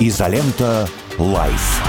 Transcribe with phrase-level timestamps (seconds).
[0.00, 0.88] Изолента.
[1.18, 1.82] Live.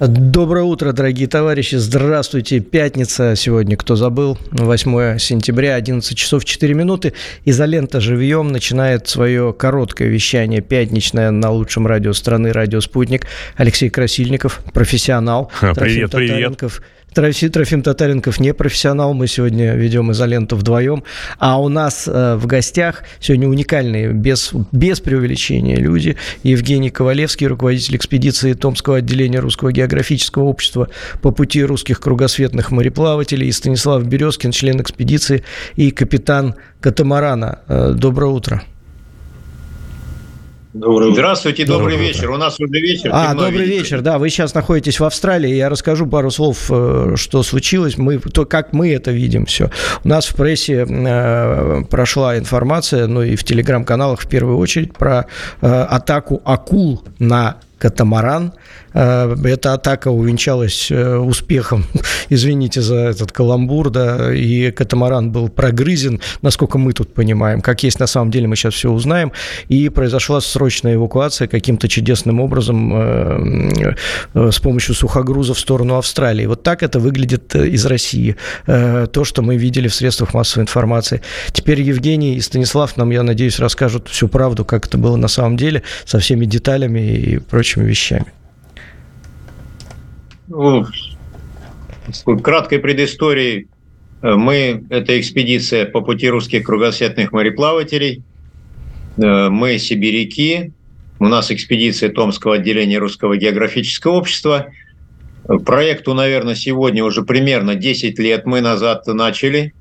[0.00, 1.76] Доброе утро, дорогие товарищи.
[1.76, 2.60] Здравствуйте.
[2.60, 4.38] Пятница сегодня, кто забыл.
[4.50, 7.12] 8 сентября, 11 часов 4 минуты.
[7.44, 13.26] Изолента живьем начинает свое короткое вещание пятничное на лучшем радио страны, радио «Спутник».
[13.56, 15.52] Алексей Красильников, профессионал.
[15.60, 16.58] Привет, привет.
[17.14, 21.04] Трофим Татаренков не профессионал, мы сегодня ведем изоленту вдвоем.
[21.38, 26.16] А у нас э, в гостях сегодня уникальные, без, без преувеличения люди.
[26.42, 30.88] Евгений Ковалевский, руководитель экспедиции Томского отделения Русского географического общества
[31.20, 35.44] по пути русских кругосветных мореплавателей, и Станислав Березкин, член экспедиции
[35.76, 37.60] и капитан катамарана.
[37.68, 38.62] Э, доброе утро.
[40.74, 41.12] Утро.
[41.12, 42.30] Здравствуйте, добрый вечер.
[42.30, 43.10] У нас уже вечер.
[43.12, 43.78] А, добрый видите.
[43.78, 44.18] вечер, да.
[44.18, 45.54] Вы сейчас находитесь в Австралии.
[45.54, 47.98] Я расскажу пару слов, э, что случилось.
[47.98, 49.70] Мы, то, как мы это видим все.
[50.02, 55.26] У нас в прессе э, прошла информация, ну и в телеграм-каналах в первую очередь, про
[55.60, 58.52] э, атаку акул на катамаран.
[58.94, 61.84] Э, эта атака увенчалась э, успехом,
[62.28, 67.60] извините за этот каламбур, да, и катамаран был прогрызен, насколько мы тут понимаем.
[67.60, 69.32] Как есть на самом деле, мы сейчас все узнаем.
[69.68, 73.94] И произошла срочная эвакуация каким-то чудесным образом э,
[74.34, 76.46] с помощью сухогруза в сторону Австралии.
[76.46, 78.36] Вот так это выглядит из России.
[78.66, 81.20] То, что мы видели в средствах массовой информации.
[81.52, 85.56] Теперь Евгений и Станислав нам, я надеюсь, расскажут всю правду, как это было на самом
[85.56, 88.26] деле, со всеми деталями и прочим прочими вещами?
[90.48, 90.84] Ну,
[92.42, 93.68] краткой предыстории.
[94.22, 98.22] Мы, это экспедиция по пути русских кругосветных мореплавателей.
[99.16, 100.72] Мы сибиряки.
[101.18, 104.66] У нас экспедиция Томского отделения Русского географического общества.
[105.64, 109.72] Проекту, наверное, сегодня уже примерно 10 лет мы назад начали.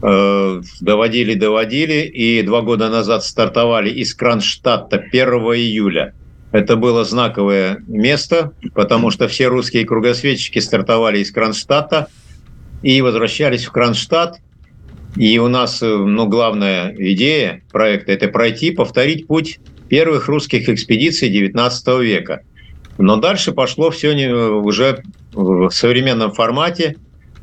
[0.00, 2.02] Доводили, доводили.
[2.02, 6.14] И два года назад стартовали из Кронштадта 1 июля–
[6.52, 12.08] это было знаковое место, потому что все русские кругосветчики стартовали из Кронштадта
[12.82, 14.38] и возвращались в Кронштадт.
[15.16, 22.02] И у нас, ну, главная идея проекта– это пройти, повторить путь первых русских экспедиций XIX
[22.02, 22.42] века.
[22.98, 26.96] Но дальше пошло все уже в современном формате.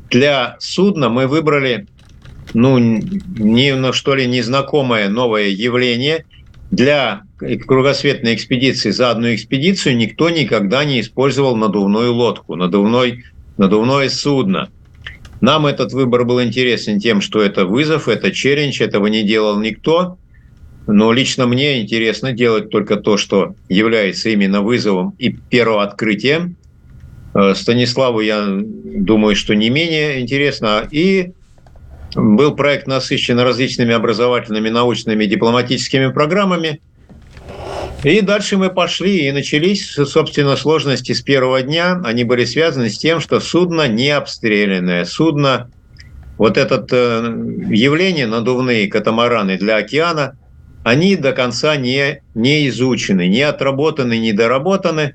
[0.08, 1.86] Для судна мы выбрали,
[2.54, 6.26] ну, не, ну, что ли, незнакомое новое явление–
[6.70, 13.24] для кругосветной экспедиции за одну экспедицию никто никогда не использовал надувную лодку, надувной,
[13.56, 14.70] надувное судно.
[15.40, 20.18] Нам этот выбор был интересен тем, что это вызов, это челлендж, этого не делал никто.
[20.86, 26.56] Но лично мне интересно делать только то, что является именно вызовом и первооткрытием.
[27.34, 30.86] Э, Станиславу, я думаю, что не менее интересно.
[30.90, 31.32] И
[32.14, 36.80] был проект насыщен различными образовательными, научными, дипломатическими программами.
[38.02, 42.00] И дальше мы пошли, и начались, собственно, сложности с первого дня.
[42.04, 45.04] Они были связаны с тем, что судно не обстрелянное.
[45.04, 45.70] Судно,
[46.38, 50.38] вот это э, явление, надувные катамараны для океана,
[50.82, 55.14] они до конца не, не изучены, не отработаны, не доработаны.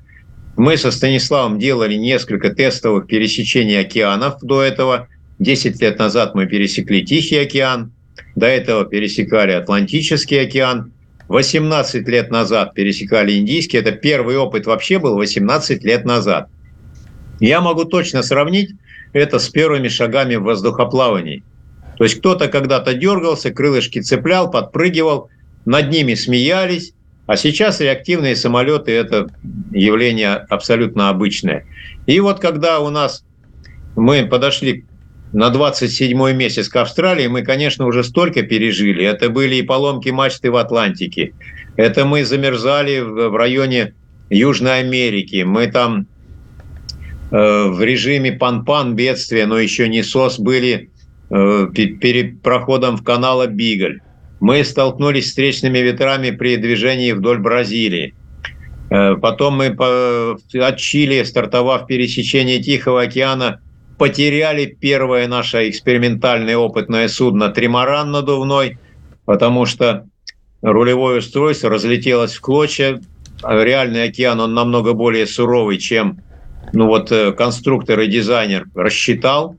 [0.56, 7.04] Мы со Станиславом делали несколько тестовых пересечений океанов до этого– 10 лет назад мы пересекли
[7.04, 7.92] Тихий океан,
[8.34, 10.92] до этого пересекали Атлантический океан,
[11.28, 13.78] 18 лет назад пересекали Индийский.
[13.78, 16.48] Это первый опыт вообще был 18 лет назад.
[17.40, 18.70] Я могу точно сравнить
[19.12, 21.42] это с первыми шагами в воздухоплавании.
[21.98, 25.30] То есть кто-то когда-то дергался, крылышки цеплял, подпрыгивал,
[25.64, 26.92] над ними смеялись,
[27.26, 29.28] а сейчас реактивные самолеты– это
[29.72, 31.64] явление абсолютно обычное.
[32.06, 33.24] И вот когда у нас
[33.96, 34.84] мы подошли
[35.32, 39.04] на 27 месяц к Австралии мы, конечно, уже столько пережили.
[39.04, 41.32] Это были и поломки мачты в Атлантике.
[41.76, 43.94] Это мы замерзали в районе
[44.30, 45.42] Южной Америки.
[45.44, 46.06] Мы там
[47.30, 50.90] э, в режиме пан-пан бедствия, но еще не СОС, были
[51.30, 54.00] э, перед проходом в канала Бигль.
[54.40, 58.14] Мы столкнулись с встречными ветрами при движении вдоль Бразилии.
[58.90, 63.60] Э, потом мы по, от Чили, стартовав пересечение Тихого океана,
[63.98, 68.78] потеряли первое наше экспериментальное опытное судно «Тримаран» надувной,
[69.24, 70.06] потому что
[70.62, 73.00] рулевое устройство разлетелось в клочья.
[73.42, 76.20] Реальный океан, он намного более суровый, чем
[76.72, 79.56] ну вот, э, конструктор и дизайнер рассчитал.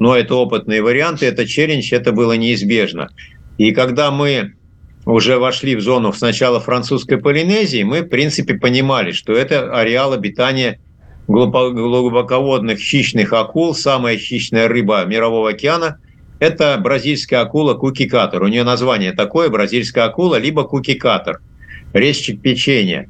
[0.00, 3.08] Но это опытные варианты, это челлендж, это было неизбежно.
[3.58, 4.54] И когда мы
[5.06, 10.80] уже вошли в зону сначала французской Полинезии, мы, в принципе, понимали, что это ареал обитания
[11.26, 15.98] глубоководных хищных акул, самая хищная рыба Мирового океана–
[16.44, 18.42] Это бразильская акула куки-катер.
[18.42, 21.40] У нее название такое, бразильская акула, либо куки-катер,
[21.92, 23.08] резчик печенья.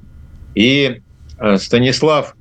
[0.55, 1.01] И
[1.39, 2.37] э, Станислав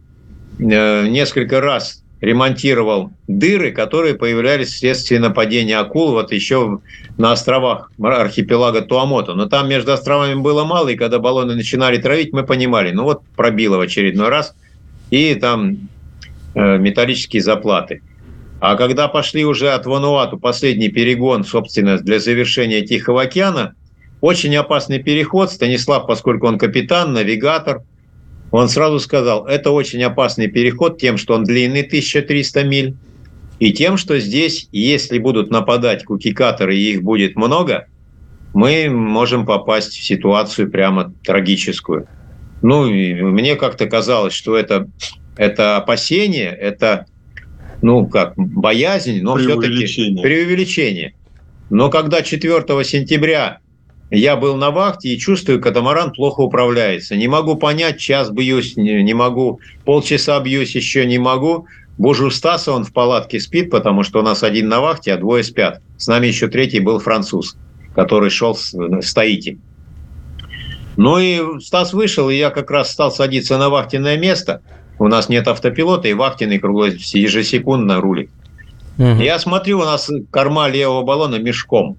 [0.59, 6.79] э, несколько раз ремонтировал дыры, которые появлялись вследствие нападения акул вот еще
[7.17, 9.33] на островах архипелага Туамото.
[9.33, 13.23] Но там между островами было мало, и когда баллоны начинали травить, мы понимали, ну вот
[13.35, 14.55] пробило в очередной раз,
[15.13, 15.89] и там
[16.55, 18.01] э, металлические заплаты.
[18.59, 23.75] А когда пошли уже от Вануату последний перегон, собственно, для завершения Тихого океана,
[24.21, 25.51] очень опасный переход.
[25.51, 27.83] Станислав, поскольку он капитан, навигатор,
[28.49, 32.95] он сразу сказал, это очень опасный переход тем, что он длинный 1300 миль,
[33.59, 37.85] и тем, что здесь, если будут нападать кукикаторы, и их будет много,
[38.55, 42.07] мы можем попасть в ситуацию прямо трагическую.
[42.63, 44.87] Ну, мне как-то казалось, что это,
[45.37, 47.05] это опасение, это
[47.83, 49.85] ну как, боязнь, но все-таки
[50.21, 51.13] преувеличение.
[51.69, 53.59] Но когда 4 сентября
[54.09, 57.15] я был на вахте и чувствую, катамаран плохо управляется.
[57.17, 61.67] Не могу понять, час бьюсь, не могу, полчаса бьюсь, еще не могу.
[61.97, 65.17] Боже, у Стаса он в палатке спит, потому что у нас один на вахте, а
[65.17, 65.81] двое спят.
[65.97, 67.57] С нами еще третий был француз,
[67.93, 69.59] который шел с Таити.
[70.97, 74.61] Ну и Стас вышел, и я как раз стал садиться на вахтенное место–
[74.99, 78.29] у нас нет автопилота, и вахтенный круглый ежесекундно рулит.
[78.97, 79.21] Угу.
[79.21, 81.97] Я смотрю, у нас корма левого баллона мешком.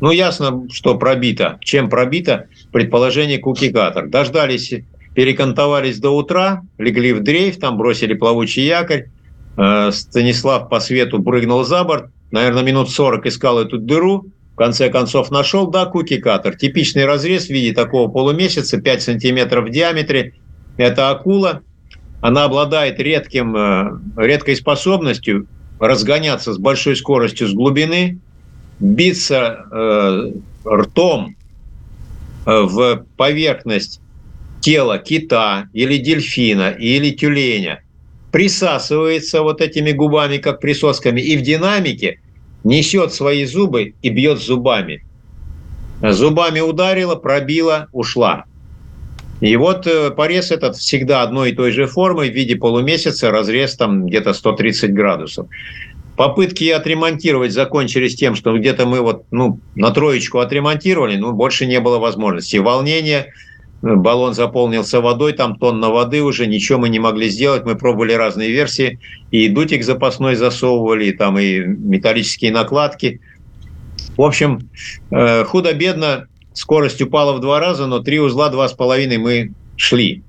[0.00, 1.58] Ну, ясно, что пробито.
[1.60, 2.46] Чем пробито?
[2.72, 4.08] Предположение кукикатор.
[4.08, 4.74] Дождались,
[5.14, 9.06] перекантовались до утра, легли в дрейф, там бросили плавучий якорь.
[9.56, 12.10] Э, Станислав по свету прыгнул за борт.
[12.30, 14.26] Наверное, минут 40 искал эту дыру.
[14.62, 16.54] Конце концов нашел, да, кукикатор.
[16.54, 20.34] Типичный разрез в виде такого полумесяца, 5 сантиметров в диаметре.
[20.76, 21.62] Это акула
[22.20, 25.48] она обладает редким, э, редкой способностью
[25.80, 28.20] разгоняться с большой скоростью с глубины,
[28.78, 30.32] биться э,
[30.64, 31.34] ртом
[32.46, 34.00] э, в поверхность
[34.60, 37.82] тела кита или дельфина или тюленя,
[38.30, 42.20] присасывается вот этими губами, как присосками, и в динамике
[42.64, 45.04] несет свои зубы и бьет зубами.
[46.02, 48.44] Зубами ударила, пробила, ушла.
[49.40, 53.74] И вот э, порез этот всегда одной и той же формы в виде полумесяца, разрез
[53.74, 55.48] там где-то 130 градусов.
[56.16, 61.80] Попытки отремонтировать закончились тем, что где-то мы вот ну, на троечку отремонтировали, но больше не
[61.80, 62.56] было возможности.
[62.58, 63.32] Волнение,
[63.82, 67.64] баллон заполнился водой, там тонна воды уже, ничего мы не могли сделать.
[67.64, 69.00] Мы пробовали разные версии,
[69.30, 73.20] и дутик запасной засовывали, и там и металлические накладки.
[74.16, 74.70] В общем,
[75.10, 80.22] э, худо-бедно скорость упала в два раза, но три узла, два с половиной мы шли.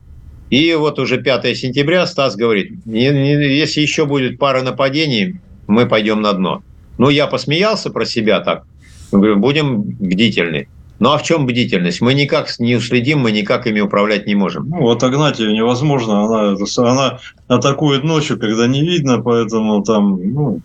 [0.50, 5.36] И вот уже 5 сентября Стас говорит, если еще будет пара нападений,
[5.68, 6.64] мы пойдем на дно.
[6.98, 8.66] Ну, я посмеялся про себя так.
[9.12, 10.68] Будем бдительны.
[11.04, 12.00] Ну а в чем бдительность?
[12.00, 14.70] Мы никак не уследим, мы никак ими управлять не можем.
[14.70, 16.24] Ну, вот отогнать ее невозможно.
[16.24, 17.20] Она, она
[17.50, 20.16] атакует ночью, когда не видно, поэтому там...
[20.34, 20.62] Ну,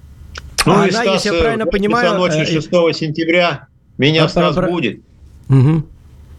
[0.64, 2.16] ну а и она, Стас, если я правильно понимаю...
[2.18, 3.66] ночью 6 э, сентября
[3.98, 4.68] меня а, Стас про...
[4.68, 5.00] будет.
[5.48, 5.82] Угу.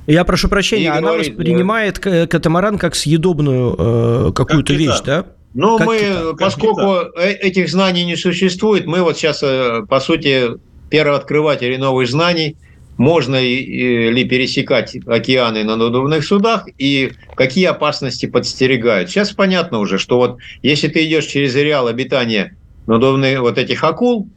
[0.07, 2.25] Я прошу прощения, и она говорит, воспринимает э...
[2.25, 5.25] катамаран как съедобную э, какую-то как вещь, да?
[5.53, 9.99] Ну, как мы, кита, поскольку э, этих знаний не существует, мы вот сейчас, э, по
[9.99, 10.51] сути,
[10.89, 12.55] первооткрыватели новых знаний,
[12.99, 19.09] можно ли пересекать океаны на надувных судах и какие опасности подстерегают.
[19.09, 24.27] Сейчас понятно уже, что вот если ты идешь через ареал обитания надувных вот этих акул,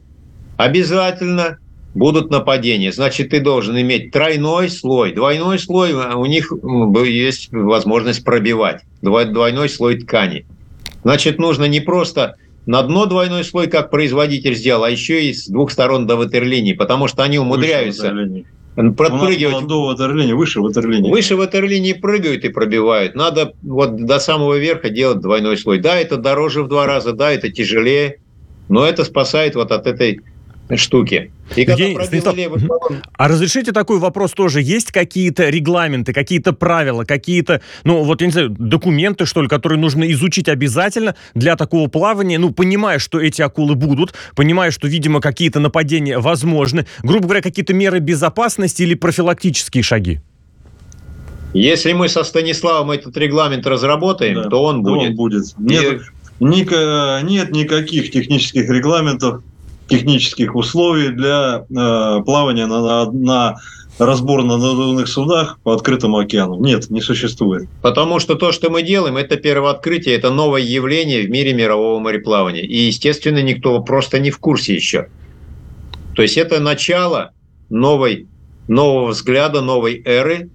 [0.55, 1.57] обязательно
[1.93, 2.93] будут нападения.
[2.93, 5.11] Значит, ты должен иметь тройной слой.
[5.11, 6.53] Двойной слой, а у них
[7.05, 8.83] есть возможность пробивать.
[9.01, 10.45] Двойной слой ткани.
[11.03, 15.47] Значит, нужно не просто на дно двойной слой, как производитель сделал, а еще и с
[15.47, 18.13] двух сторон до ватерлинии, потому что они умудряются
[18.75, 19.67] подпрыгивать.
[19.67, 21.11] до ватерлинии, выше ватерлинии.
[21.11, 23.15] Выше ватерлинии прыгают и пробивают.
[23.15, 25.79] Надо вот до самого верха делать двойной слой.
[25.79, 28.19] Да, это дороже в два раза, да, это тяжелее,
[28.69, 30.21] но это спасает вот от этой
[30.75, 31.31] штуки.
[31.55, 32.61] И когда Евгений, Станислав, левый
[33.17, 34.61] а разрешите такой вопрос тоже?
[34.61, 39.77] Есть какие-то регламенты, какие-то правила, какие-то, ну, вот, я не знаю, документы, что ли, которые
[39.77, 45.21] нужно изучить обязательно для такого плавания, ну, понимая, что эти акулы будут, понимая, что, видимо,
[45.21, 50.21] какие-то нападения возможны, грубо говоря, какие-то меры безопасности или профилактические шаги?
[51.53, 55.09] Если мы со Станиславом этот регламент разработаем, да, то он будет.
[55.09, 55.45] Он будет.
[55.59, 56.01] Нет,
[56.39, 56.43] И...
[56.43, 59.43] нет никаких технических регламентов
[59.87, 63.55] технических условий для э, плавания на, на, на
[63.99, 66.59] разбор на надувных судах по открытому океану.
[66.59, 67.67] Нет, не существует.
[67.81, 71.99] Потому что то, что мы делаем, это первое открытие, это новое явление в мире мирового
[71.99, 72.63] мореплавания.
[72.63, 75.09] И, естественно, никто просто не в курсе еще.
[76.15, 77.31] То есть это начало
[77.69, 78.27] новой,
[78.67, 80.49] нового взгляда, новой эры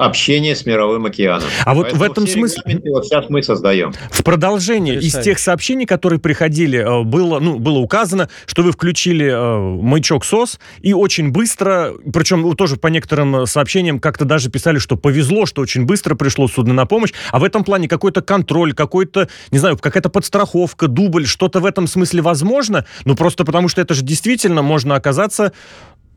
[0.00, 1.48] общения с мировым океаном.
[1.64, 2.80] А вот Поэтому в этом смысле...
[2.86, 3.92] Вот сейчас мы создаем.
[4.10, 9.26] В продолжение из тех сообщений, которые приходили, э, было, ну, было указано, что вы включили
[9.26, 14.96] э, маячок СОС и очень быстро, причем тоже по некоторым сообщениям как-то даже писали, что
[14.96, 19.28] повезло, что очень быстро пришло судно на помощь, а в этом плане какой-то контроль, какой-то,
[19.50, 23.94] не знаю, какая-то подстраховка, дубль, что-то в этом смысле возможно, ну просто потому что это
[23.94, 25.52] же действительно можно оказаться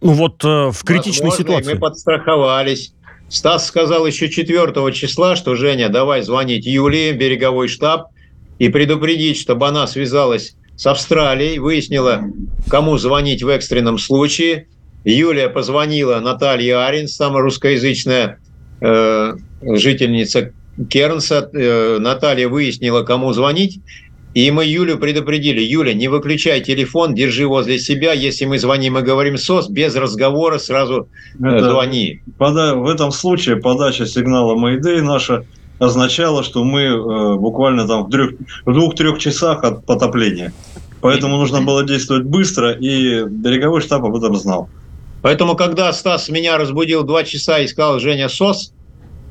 [0.02, 1.74] ну вот э, в критичной Возможно, ситуации.
[1.74, 2.94] мы подстраховались
[3.34, 8.10] Стас сказал еще 4 числа, что Женя, давай звонить Юлии, береговой штаб,
[8.60, 12.22] и предупредить, чтобы она связалась с Австралией, выяснила,
[12.70, 14.68] кому звонить в экстренном случае.
[15.04, 18.38] Юлия позвонила Наталье Аринс, самая русскоязычная
[18.82, 20.54] э, жительница
[20.88, 21.50] Кернса.
[21.54, 23.80] Э, Наталья выяснила, кому звонить.
[24.34, 28.14] И мы Юлю предупредили, Юля, не выключай телефон, держи возле себя.
[28.14, 31.08] Если мы звоним и говорим СОС, без разговора сразу
[31.40, 32.22] э, Это, звони.
[32.40, 35.46] Пода- в этом случае подача сигнала Майдей наша
[35.78, 38.32] означала, что мы э, буквально там в, трех,
[38.66, 40.52] в двух-трех часах от потопления.
[41.02, 44.70] Поэтому нужно было действовать быстро, и береговой штаб об этом знал.
[45.22, 48.74] Поэтому, когда Стас меня разбудил два часа и сказал, Женя, СОС,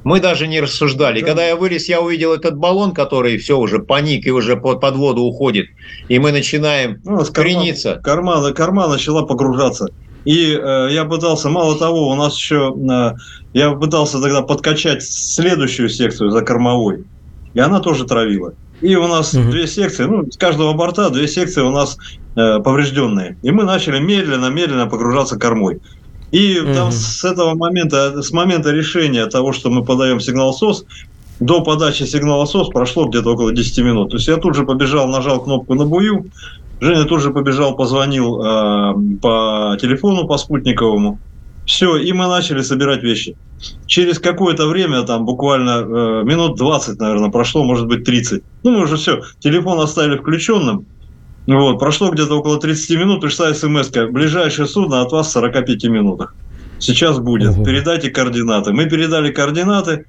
[0.05, 1.21] мы даже не рассуждали.
[1.21, 1.27] Да.
[1.27, 4.97] Когда я вылез, я увидел этот баллон, который все уже паник и уже под, под
[4.97, 5.67] воду уходит.
[6.09, 8.01] И мы начинаем ну, крениться.
[8.03, 9.89] Корма, корма начала погружаться.
[10.25, 13.13] И э, я пытался, мало того, у нас еще, э,
[13.55, 17.05] я пытался тогда подкачать следующую секцию за кормовой.
[17.55, 18.55] И она тоже травила.
[18.81, 19.51] И у нас угу.
[19.51, 21.97] две секции, ну, с каждого борта две секции у нас
[22.37, 23.37] э, поврежденные.
[23.43, 25.81] И мы начали медленно-медленно погружаться кормой.
[26.33, 26.75] И угу.
[26.75, 30.85] там с этого момента, с момента решения того, что мы подаем сигнал СОС,
[31.41, 34.11] до подачи сигнала СОС прошло где-то около 10 минут.
[34.11, 36.31] То есть я тут же побежал, нажал кнопку на бую,
[36.81, 41.21] Женя тут же побежал, позвонил э, по телефону, по спутниковому.
[41.65, 43.37] Все, и мы начали собирать вещи.
[43.87, 48.43] Через какое-то время, там буквально э, минут 20, наверное, прошло, может быть, 30.
[48.65, 50.87] Ну, мы уже все, телефон оставили включенным.
[51.47, 54.07] Вот, прошло где-то около 30 минут, пришла смс -ка.
[54.09, 56.35] Ближайшее судно от вас в 45 минутах.
[56.79, 57.51] Сейчас будет.
[57.51, 57.65] Угу.
[57.65, 58.73] Передайте координаты.
[58.73, 60.05] Мы передали координаты.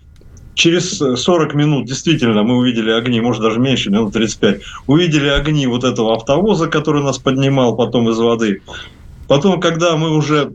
[0.56, 4.62] Через 40 минут действительно мы увидели огни, может даже меньше, минут 35.
[4.86, 8.62] Увидели огни вот этого автовоза, который нас поднимал потом из воды.
[9.28, 10.54] Потом, когда мы уже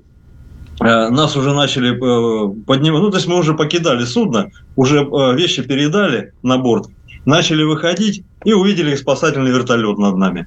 [0.81, 5.35] э, нас уже начали э, поднимать, ну то есть мы уже покидали судно, уже э,
[5.35, 6.87] вещи передали на борт,
[7.25, 10.47] начали выходить и увидели спасательный вертолет над нами.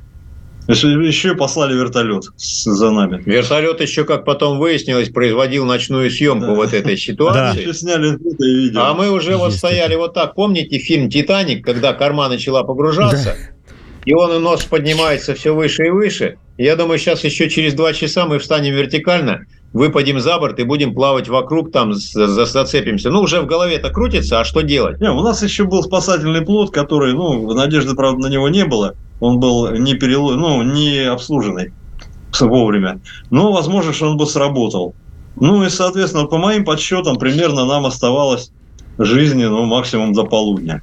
[0.68, 3.22] Еще послали вертолет за нами.
[3.26, 6.54] Вертолет еще, как потом выяснилось, производил ночную съемку да.
[6.54, 7.66] вот этой ситуации.
[7.66, 7.74] Да.
[7.74, 8.82] сняли это видео.
[8.82, 10.36] А мы уже вот стояли вот так.
[10.36, 13.36] Помните фильм «Титаник», когда корма начала погружаться?
[13.38, 13.74] Да.
[14.06, 16.38] И он и нос поднимается все выше и выше.
[16.58, 20.94] Я думаю, сейчас еще через два часа мы встанем вертикально, выпадем за борт и будем
[20.94, 23.10] плавать вокруг, там зацепимся.
[23.10, 25.00] Ну, уже в голове-то крутится, а что делать?
[25.00, 28.96] Не, у нас еще был спасательный плод, который, ну, надежды, правда, на него не было
[29.22, 30.34] он был не, перело...
[30.34, 31.72] ну, не обслуженный
[32.40, 33.00] вовремя.
[33.30, 34.96] Но, возможно, что он бы сработал.
[35.40, 38.52] Ну и, соответственно, по моим подсчетам, примерно нам оставалось
[38.98, 40.82] жизни, ну, максимум до полудня.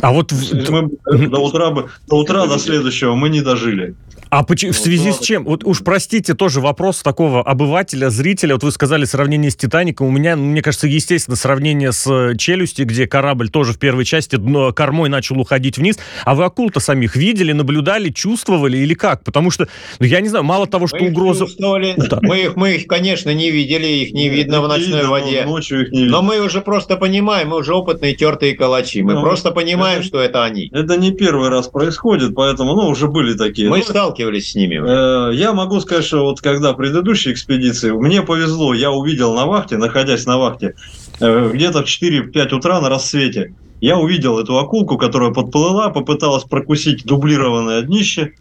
[0.00, 0.32] А вот
[0.68, 0.90] мы
[1.28, 1.74] до утра,
[2.06, 3.94] до утра до следующего мы не дожили.
[4.34, 5.44] А почему, в связи с чем?
[5.44, 8.54] Вот уж простите, тоже вопрос такого обывателя, зрителя.
[8.54, 10.08] Вот вы сказали сравнение с «Титаником».
[10.08, 14.34] У меня, мне кажется, естественно, сравнение с э, «Челюстью», где корабль тоже в первой части
[14.34, 16.00] дно, кормой начал уходить вниз.
[16.24, 19.22] А вы акул-то самих видели, наблюдали, чувствовали или как?
[19.22, 19.68] Потому что,
[20.00, 21.46] ну, я не знаю, мало того, что мы угроза...
[21.56, 22.18] Да.
[22.22, 25.44] Мы, их, мы их, конечно, не видели, их не видно в ночной видно, воде.
[25.44, 26.16] Ночью их не видно.
[26.16, 29.00] Но мы уже просто понимаем, мы уже опытные тертые калачи.
[29.02, 30.70] Мы ну, просто понимаем, это, что это они.
[30.72, 33.70] Это не первый раз происходит, поэтому, ну, уже были такие.
[33.70, 35.30] Мы ну, сталкивались сталкивались с ними?
[35.30, 39.76] Э, я могу сказать, что вот когда предыдущие экспедиции, мне повезло, я увидел на вахте,
[39.76, 40.74] находясь на вахте,
[41.20, 47.04] э, где-то в 4-5 утра на рассвете, я увидел эту акулку, которая подплыла, попыталась прокусить
[47.04, 48.32] дублированное днище,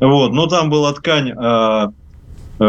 [0.00, 1.88] вот, но там была ткань э,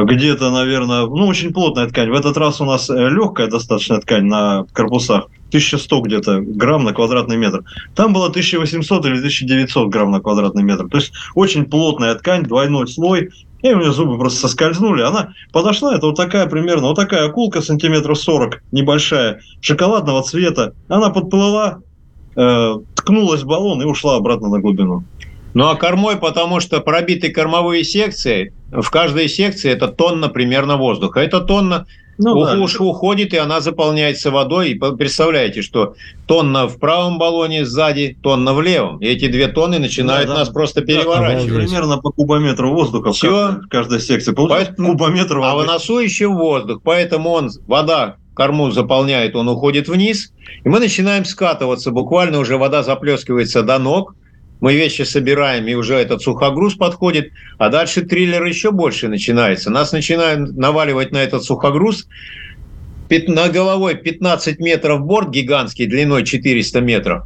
[0.03, 2.09] где-то, наверное, ну, очень плотная ткань.
[2.09, 7.37] В этот раз у нас легкая достаточно ткань на корпусах, 1100 где-то грамм на квадратный
[7.37, 7.63] метр.
[7.95, 10.87] Там было 1800 или 1900 грамм на квадратный метр.
[10.89, 13.29] То есть очень плотная ткань, двойной слой.
[13.61, 15.03] И у нее зубы просто соскользнули.
[15.03, 20.73] Она подошла, это вот такая примерно, вот такая акулка сантиметров 40, небольшая, шоколадного цвета.
[20.89, 21.79] Она подплыла,
[22.35, 25.05] э, ткнулась в баллон и ушла обратно на глубину.
[25.53, 31.19] Ну а кормой, потому что пробиты кормовые секции, в каждой секции это тонна примерно воздуха.
[31.19, 31.85] Это тонна
[32.17, 32.83] ну, уж да.
[32.83, 34.71] уходит, и она заполняется водой.
[34.71, 35.95] И представляете, что
[36.27, 38.99] тонна в правом баллоне сзади, тонна в левом.
[38.99, 40.53] И эти две тонны начинают да, нас да.
[40.53, 41.51] просто переворачивать.
[41.51, 43.59] Да, примерно по кубометру воздуха Все.
[43.63, 44.31] в каждой секции.
[44.31, 44.83] Получается По...
[44.83, 45.51] кубометр воды.
[45.51, 46.81] А в носу еще воздух.
[46.83, 50.33] Поэтому он, вода корму заполняет, он уходит вниз.
[50.63, 51.91] И мы начинаем скатываться.
[51.91, 54.15] Буквально уже вода заплескивается до ног
[54.63, 59.69] мы вещи собираем, и уже этот сухогруз подходит, а дальше триллер еще больше начинается.
[59.69, 62.07] Нас начинают наваливать на этот сухогруз,
[63.09, 67.23] на головой 15 метров борт гигантский, длиной 400 метров.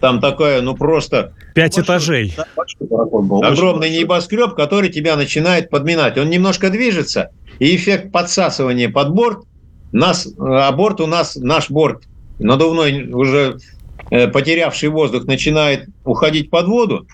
[0.00, 1.32] Там такое, ну просто...
[1.54, 2.34] Пять большой, этажей.
[2.36, 6.18] Да, был, огромный небоскреб, который тебя начинает подминать.
[6.18, 7.30] Он немножко движется,
[7.60, 9.44] и эффект подсасывания под борт,
[9.92, 12.02] нас, а борт у нас, наш борт
[12.40, 13.79] надувной уже Э,
[14.10, 17.06] потерявший воздух начинает уходить под воду,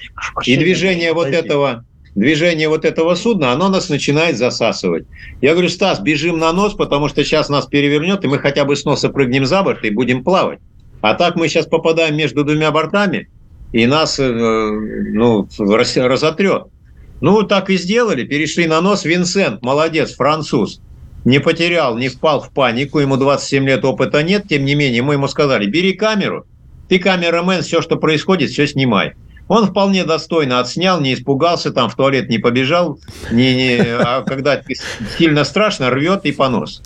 [0.45, 1.85] и движение вот этого
[2.17, 5.05] движение вот этого судна, оно нас начинает засасывать.
[5.43, 8.75] Я говорю, Стас, бежим на нос, потому что сейчас нас перевернет, и мы хотя бы
[8.75, 10.59] с носа прыгнем за борт и будем плавать.
[11.03, 13.29] А так мы сейчас попадаем между двумя бортами,
[13.73, 16.65] и нас э, ну, разотрет.
[17.21, 19.05] Ну, так и сделали, перешли на нос.
[19.05, 20.81] Винсент, молодец, француз,
[21.25, 25.15] не потерял, не впал в панику, ему 27 лет опыта нет, тем не менее, мы
[25.15, 26.47] ему сказали, бери камеру,
[26.89, 29.15] ты камерамен, все, что происходит, все снимай.
[29.49, 32.99] Он вполне достойно отснял, не испугался, там в туалет не побежал,
[33.31, 34.61] не, не, а когда
[35.19, 36.83] сильно страшно, рвет и понос.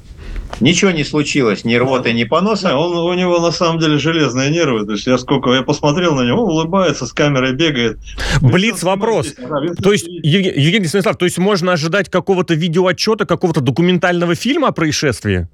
[0.58, 2.76] Ничего не случилось, ни рвоты, ни поноса.
[2.76, 4.84] он, у него на самом деле железные нервы.
[4.84, 7.98] То есть я сколько я посмотрел на него, улыбается, с камерой бегает.
[8.42, 9.34] Блиц вопрос.
[9.82, 15.48] то есть, Евгений Станислав, то есть можно ожидать какого-то видеоотчета, какого-то документального фильма о происшествии?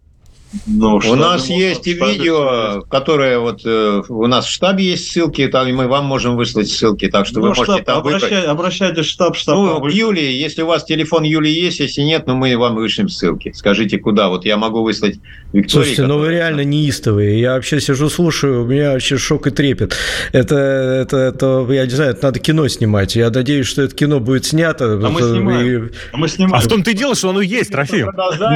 [0.67, 5.47] Ну, у нас есть и видео, которое вот э, у нас в штабе есть ссылки,
[5.49, 8.31] там и мы вам можем выслать ссылки, так что ну, вы штаб, можете там обращай,
[8.31, 8.47] выбрать.
[8.47, 9.57] Обращайтесь в штаб, штаб.
[9.57, 13.09] Ну, к Юлии, если у вас телефон Юлии есть, если нет, ну мы вам вышлем
[13.09, 13.53] ссылки.
[13.55, 14.29] Скажите, куда?
[14.29, 15.19] Вот я могу выслать
[15.53, 15.69] Виктории.
[15.69, 16.19] Слушайте, которая...
[16.19, 17.41] ну вы реально неистовые.
[17.41, 19.95] Я вообще сижу, слушаю, у меня вообще шок и трепет.
[20.33, 23.17] Это, это, это я не знаю, это надо кино снимать.
[23.17, 24.95] Я надеюсь, что это кино будет снято.
[24.95, 25.87] А мы снимаем.
[25.87, 25.91] И...
[26.13, 26.55] А, мы снимаем.
[26.55, 28.11] а в том-то и дело, что оно есть, Трофим.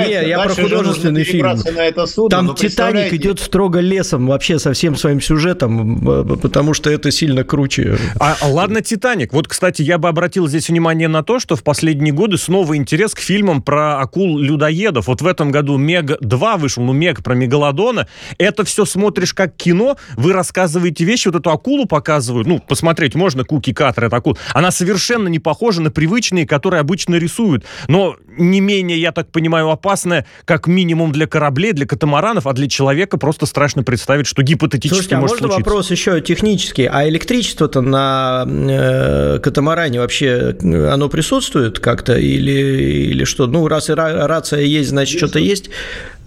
[0.06, 1.58] Не, я про художественный фильм
[1.90, 2.30] это судно.
[2.30, 7.98] Там «Титаник» идет строго лесом вообще со всем своим сюжетом, потому что это сильно круче.
[8.18, 9.32] А, а ладно, «Титаник».
[9.32, 13.14] Вот, кстати, я бы обратил здесь внимание на то, что в последние годы снова интерес
[13.14, 15.06] к фильмам про акул-людоедов.
[15.06, 18.06] Вот в этом году «Мег-2» вышел, ну, «Мег» про Мегалодона.
[18.38, 23.44] Это все смотришь как кино, вы рассказываете вещи, вот эту акулу показывают, ну, посмотреть можно,
[23.44, 24.38] Куки Катер, это акул.
[24.54, 27.64] Она совершенно не похожа на привычные, которые обычно рисуют.
[27.88, 32.68] Но не менее, я так понимаю, опасная, как минимум для кораблей, для катамаранов, а для
[32.68, 35.70] человека просто страшно представить, что гипотетически Слушайте, а может можно случиться.
[35.70, 36.86] вопрос еще технический?
[36.86, 43.46] А электричество-то на э, катамаране вообще, э, оно присутствует как-то или, или что?
[43.46, 45.70] Ну, раз и рация есть, значит, что-то есть?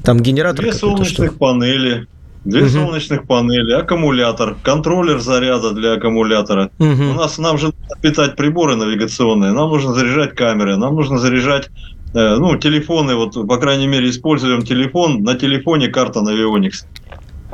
[0.03, 1.37] Там генератор Две солнечных что?
[1.37, 2.07] панели,
[2.45, 2.69] Две угу.
[2.69, 6.71] солнечных панели, аккумулятор, контроллер заряда для аккумулятора.
[6.77, 6.89] Угу.
[6.89, 11.69] У нас нам же надо питать приборы навигационные, нам нужно заряжать камеры, нам нужно заряжать
[12.13, 16.85] ну, телефоны, вот, по крайней мере, используем телефон, на телефоне карта Navionics.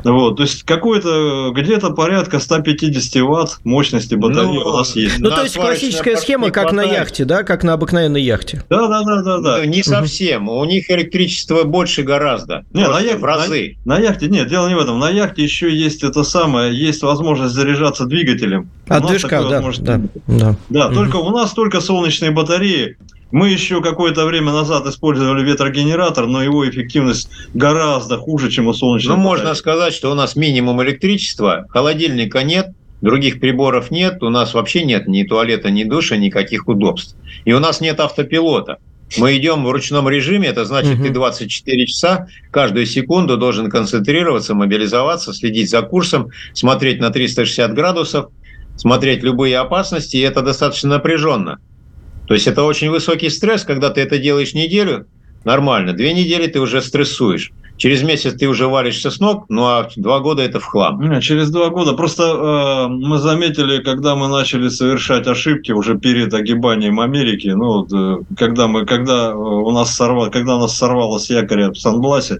[0.04, 5.18] Вот, то есть какой-то где-то порядка 150 ватт мощности батареи ну, у нас есть.
[5.18, 8.64] Ну, то есть классическая схема, как на яхте, да, как на обыкновенной яхте.
[8.70, 9.56] Да, да, да, да, да.
[9.58, 10.48] Ну, не совсем.
[10.48, 12.64] У них электричество больше гораздо.
[12.72, 13.76] Нет, на яхте, в разы.
[13.84, 14.98] На, на яхте, нет, дело не в этом.
[14.98, 18.70] На яхте еще есть это самое, есть возможность заряжаться двигателем.
[18.88, 20.56] От движка, да, да, да.
[20.68, 20.94] Да, угу.
[20.94, 22.96] только у нас только солнечные батареи.
[23.32, 29.16] Мы еще какое-то время назад использовали ветрогенератор, но его эффективность гораздо хуже, чем у солнечного.
[29.16, 32.68] Ну, можно сказать, что у нас минимум электричества, холодильника нет,
[33.00, 37.16] других приборов нет, у нас вообще нет ни туалета, ни душа, никаких удобств.
[37.44, 38.78] И у нас нет автопилота.
[39.16, 41.04] Мы идем в ручном режиме, это значит, угу.
[41.04, 48.26] ты 24 часа каждую секунду должен концентрироваться, мобилизоваться, следить за курсом, смотреть на 360 градусов,
[48.76, 51.58] смотреть любые опасности, и это достаточно напряженно.
[52.30, 55.08] То есть это очень высокий стресс, когда ты это делаешь неделю,
[55.42, 55.94] нормально.
[55.94, 57.50] Две недели ты уже стрессуешь.
[57.76, 61.00] Через месяц ты уже валишься с ног, ну а два года это в хлам.
[61.00, 61.94] Нет, через два года.
[61.94, 67.92] Просто э, мы заметили, когда мы начали совершать ошибки уже перед огибанием Америки, ну, вот,
[67.92, 72.38] э, когда, мы, когда, у нас сорвало, когда у нас сорвалось якоря в Сан-Бласе,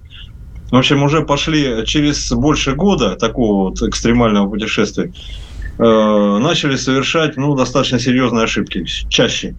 [0.70, 5.12] в общем, уже пошли через больше года такого вот экстремального путешествия,
[5.78, 9.56] э, начали совершать ну, достаточно серьезные ошибки, чаще.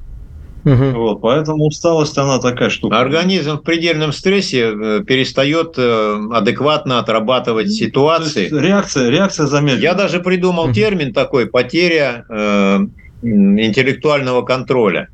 [0.64, 0.92] Угу.
[0.92, 3.00] Вот, поэтому усталость, она такая штука.
[3.00, 8.48] Организм в предельном стрессе э, перестает э, адекватно отрабатывать ну, ситуации.
[8.50, 9.82] Реакция, реакция замедлена.
[9.82, 10.74] Я даже придумал угу.
[10.74, 12.80] термин такой потеря э,
[13.24, 15.10] интеллектуального контроля.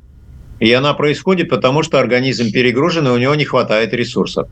[0.60, 4.48] И она происходит потому, что организм перегружен, и у него не хватает ресурсов.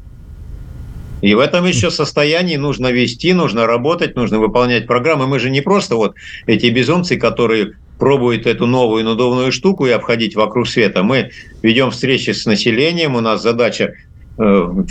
[1.22, 5.26] И в этом еще состоянии нужно вести, нужно работать, нужно выполнять программы.
[5.26, 6.14] Мы же не просто вот
[6.46, 11.02] эти безумцы, которые пробуют эту новую надувную штуку и обходить вокруг света.
[11.02, 11.30] Мы
[11.62, 13.94] ведем встречи с населением, у нас задача
[14.38, 14.42] э,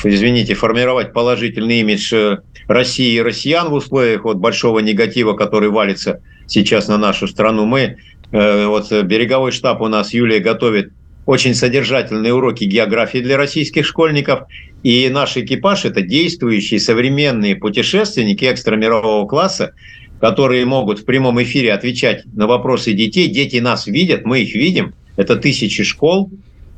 [0.03, 6.21] извините, формировать положительный имидж э, России и россиян в условиях вот большого негатива, который валится
[6.47, 7.65] сейчас на нашу страну.
[7.65, 7.97] Мы,
[8.31, 10.91] э, вот береговой штаб у нас, Юлия, готовит
[11.25, 14.43] очень содержательные уроки географии для российских школьников.
[14.83, 19.73] И наш экипаж– это действующие современные путешественники экстрамирового класса,
[20.19, 23.27] которые могут в прямом эфире отвечать на вопросы детей.
[23.27, 24.93] Дети нас видят, мы их видим.
[25.17, 26.29] Это тысячи школ.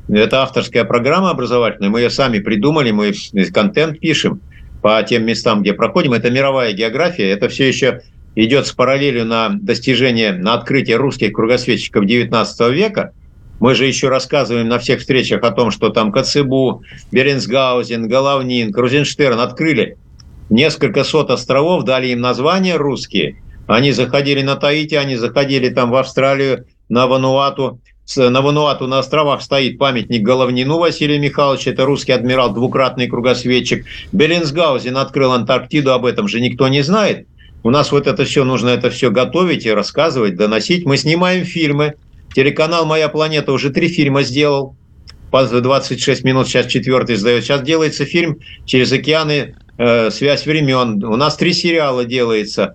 [0.08, 1.90] Это авторская программа образовательная.
[1.90, 3.12] Мы ее сами придумали, мы
[3.52, 4.40] контент пишем
[4.80, 6.14] по тем местам, где проходим.
[6.14, 7.28] Это мировая география.
[7.28, 8.00] Это все еще
[8.34, 13.12] идет с параллелью на достижение, на открытие русских кругосветчиков XIX века.
[13.60, 19.40] Мы же еще рассказываем на всех встречах о том, что там Коцебу, Беренсгаузен, Головнин, Крузенштерн
[19.40, 19.96] открыли
[20.48, 23.42] несколько сот островов, дали им названия русские.
[23.66, 27.80] Они заходили на Таити, они заходили там в Австралию, на Вануату.
[28.16, 33.84] На Вануату на островах стоит памятник Головнину Василию Михайловичу, это русский адмирал, двукратный кругосветчик.
[34.12, 37.26] Беллинсгаузен открыл Антарктиду, об этом же никто не знает.
[37.62, 40.86] У нас вот это все, нужно это все готовить и рассказывать, доносить.
[40.86, 41.94] Мы снимаем фильмы.
[42.34, 44.76] Телеканал «Моя планета» уже три фильма сделал.
[45.30, 47.44] По 26 минут, сейчас четвертый сдает.
[47.44, 49.56] Сейчас делается фильм «Через океаны.
[49.76, 51.02] Э, связь времен».
[51.04, 52.74] У нас три сериала делается.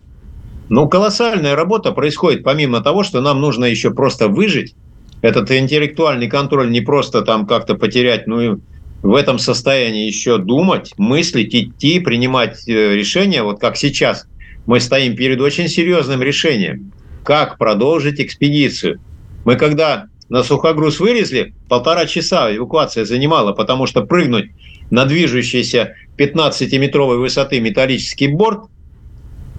[0.70, 4.76] Ну, колоссальная работа происходит, помимо того, что нам нужно еще просто выжить.
[5.22, 8.58] Этот интеллектуальный контроль не просто там как-то потерять, ну и
[9.04, 14.26] в этом состоянии еще думать, мыслить, идти, принимать э, решения, вот как сейчас
[14.66, 19.00] мы стоим перед очень серьезным решением, как продолжить экспедицию.
[19.44, 24.52] Мы когда на сухогруз вылезли, полтора часа эвакуация занимала, потому что прыгнуть
[24.90, 28.66] на движущийся 15-метровой высоты металлический борт,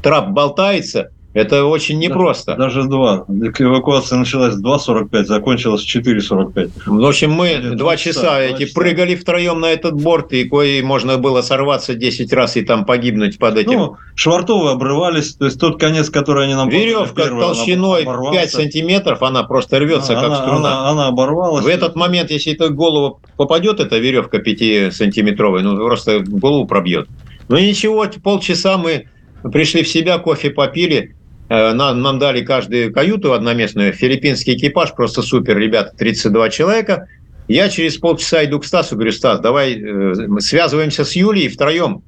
[0.03, 2.55] трап болтается, это очень непросто.
[2.55, 3.25] Даже, даже два.
[3.59, 6.71] Эвакуация началась в 2.45, закончилась в 4.45.
[6.87, 8.75] В общем, мы два часа, часа эти часа.
[8.75, 13.39] прыгали втроем на этот борт, и кое можно было сорваться 10 раз и там погибнуть
[13.39, 13.79] под этим.
[13.79, 16.69] Ну, швартовы обрывались, то есть тот конец, который они нам...
[16.69, 20.81] Веревка первый, толщиной 5 сантиметров, она просто рвется, она, как струна.
[20.81, 21.65] Она, она оборвалась.
[21.65, 27.09] В этот момент, если это голову попадет, эта веревка 5-сантиметровая, ну, просто голову пробьет.
[27.49, 29.07] Ну ничего, полчаса мы
[29.53, 31.17] пришли в себя, кофе попили,
[31.49, 33.93] нам, нам дали каждую каюту одноместную.
[33.93, 37.09] Филиппинский экипаж, просто супер, ребята, 32 человека.
[37.49, 42.03] Я через полчаса иду к Стасу, говорю, Стас, давай э, связываемся с Юлией втроем.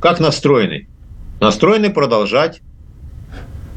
[0.00, 0.88] Как настроены?
[1.40, 2.60] Настроены продолжать.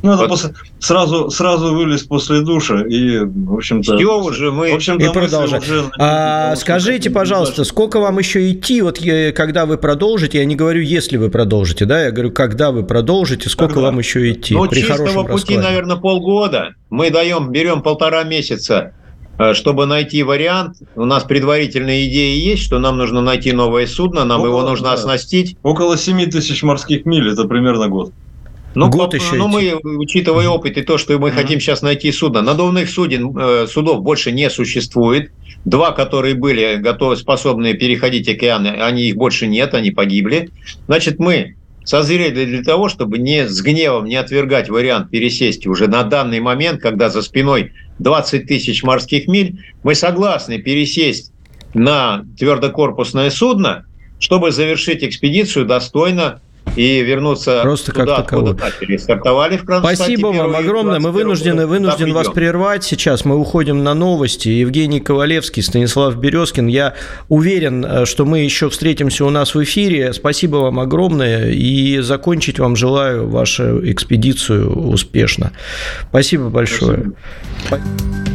[0.04, 0.30] Ну, это вот.
[0.30, 3.98] после, сразу, сразу вылез после душа и, в общем-то...
[3.98, 4.72] Все уже мы...
[4.72, 5.62] В общем-то, и продолжаем.
[5.62, 5.92] Уже...
[6.00, 9.00] А, скажите, пожалуйста, сколько вам еще идти, вот
[9.36, 13.50] когда вы продолжите, я не говорю, если вы продолжите, да, я говорю, когда вы продолжите,
[13.50, 13.90] сколько когда?
[13.90, 15.62] вам еще идти ну, при чистого пути, раскладе?
[15.62, 16.74] наверное, полгода.
[16.90, 18.94] Мы даем, берем полтора месяца
[19.38, 24.26] э, чтобы найти вариант, у нас предварительные идеи есть, что нам нужно найти новое судно,
[24.26, 24.94] нам около, его нужно да.
[24.94, 25.58] оснастить.
[25.62, 28.12] Около 7 тысяч морских миль, это примерно год.
[28.74, 31.32] Ну, Год по, еще ну мы, учитывая опыт и то, что мы mm-hmm.
[31.34, 35.32] хотим сейчас найти судно, надувных суден, э, судов больше не существует.
[35.66, 40.50] Два, которые были готовы, способны переходить океаны, они их больше нет, они погибли.
[40.88, 46.04] Значит, мы созрели для того, чтобы не с гневом не отвергать вариант пересесть уже на
[46.04, 51.32] данный момент, когда за спиной 20 тысяч морских миль, мы согласны пересесть
[51.74, 53.86] на твердокорпусное судно,
[54.20, 56.42] чтобы завершить экспедицию достойно
[56.76, 58.98] и вернуться Просто туда, как откуда начали.
[58.98, 59.80] Стартовали в.
[59.80, 61.00] Спасибо вам огромное.
[61.00, 63.26] Мы вынуждены, вынуждены вас прервать сейчас.
[63.26, 64.50] Мы уходим на новости.
[64.50, 66.68] Евгений Ковалевский, Станислав Березкин.
[66.68, 66.96] Я
[67.30, 70.14] уверен, э, что мы еще встретимся у нас в эфире.
[70.14, 71.52] Спасибо вам огромное.
[71.52, 75.52] И закончить вам желаю вашу экспедицию успешно.
[76.10, 77.12] Спасибо большое.
[77.66, 78.31] Спасибо.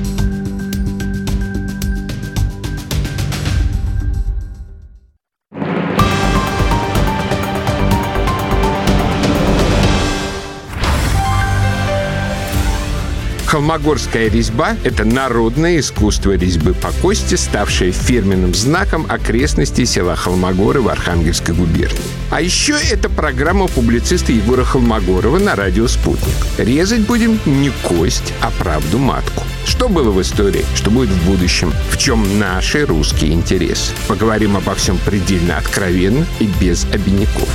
[13.57, 20.91] Холмогорская резьба– это народное искусство резьбы по кости, ставшее фирменным знаком окрестностей села Холмогоры в
[20.91, 21.99] Архангельской губернии.
[22.31, 26.37] А еще это программа публициста Егора Холмогорова на радио «Спутник».
[26.59, 29.43] Резать будем не кость, а правду матку.
[29.65, 33.95] Что было в истории, что будет в будущем, в чем наши русские интересы.
[34.07, 37.49] Поговорим обо всем предельно откровенно и без обиняков.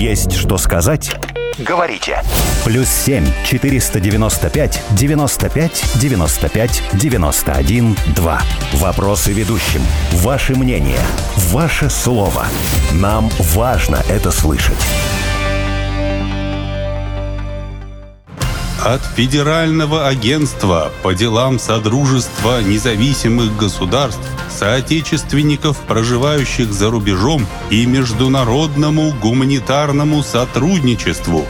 [0.00, 1.14] Есть что сказать?
[1.58, 2.22] Говорите.
[2.64, 8.42] Плюс 7 495 95 95 91 2.
[8.76, 9.82] Вопросы ведущим.
[10.12, 11.00] Ваше мнение.
[11.50, 12.46] Ваше слово.
[12.94, 14.78] Нам важно это слышать.
[18.84, 30.22] От Федерального агентства по делам Содружества независимых государств, соотечественников, проживающих за рубежом и международному гуманитарному
[30.22, 31.46] сотрудничеству.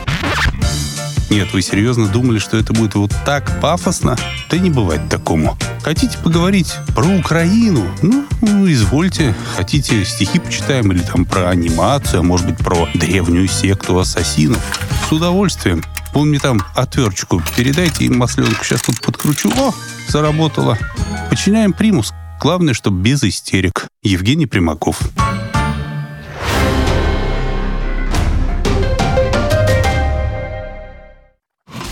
[1.31, 4.17] Нет, вы серьезно думали, что это будет вот так пафосно?
[4.51, 5.57] Да не бывать такому.
[5.85, 7.87] Хотите поговорить про Украину?
[8.03, 9.37] Ну, ну, извольте.
[9.57, 14.61] Хотите стихи почитаем или там про анимацию, а может быть про древнюю секту ассасинов?
[15.09, 15.85] С удовольствием.
[16.13, 19.51] Вон мне там отверточку передайте и масленку сейчас тут подкручу.
[19.57, 19.75] О,
[20.09, 20.77] заработало.
[21.29, 22.13] Подчиняем примус.
[22.41, 23.89] Главное, чтобы без истерик.
[24.03, 25.01] Евгений Примаков.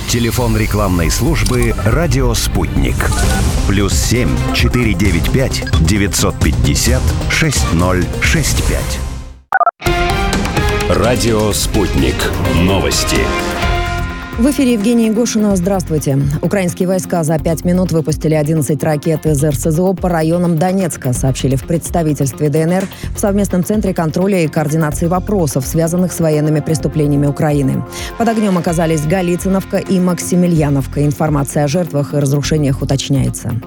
[0.09, 2.97] Телефон рекламной службы «Радио Спутник».
[3.67, 8.83] Плюс 7 495 950 6065.
[10.89, 12.15] Радио «Спутник».
[12.55, 13.19] Новости.
[14.39, 15.57] В эфире Евгений Гошина.
[15.57, 16.17] Здравствуйте.
[16.43, 21.65] Украинские войска за пять минут выпустили 11 ракет из РСЗО по районам Донецка, сообщили в
[21.65, 27.85] представительстве ДНР в совместном центре контроля и координации вопросов, связанных с военными преступлениями Украины.
[28.17, 31.05] Под огнем оказались Голицыновка и Максимильяновка.
[31.05, 33.61] Информация о жертвах и разрушениях уточняется.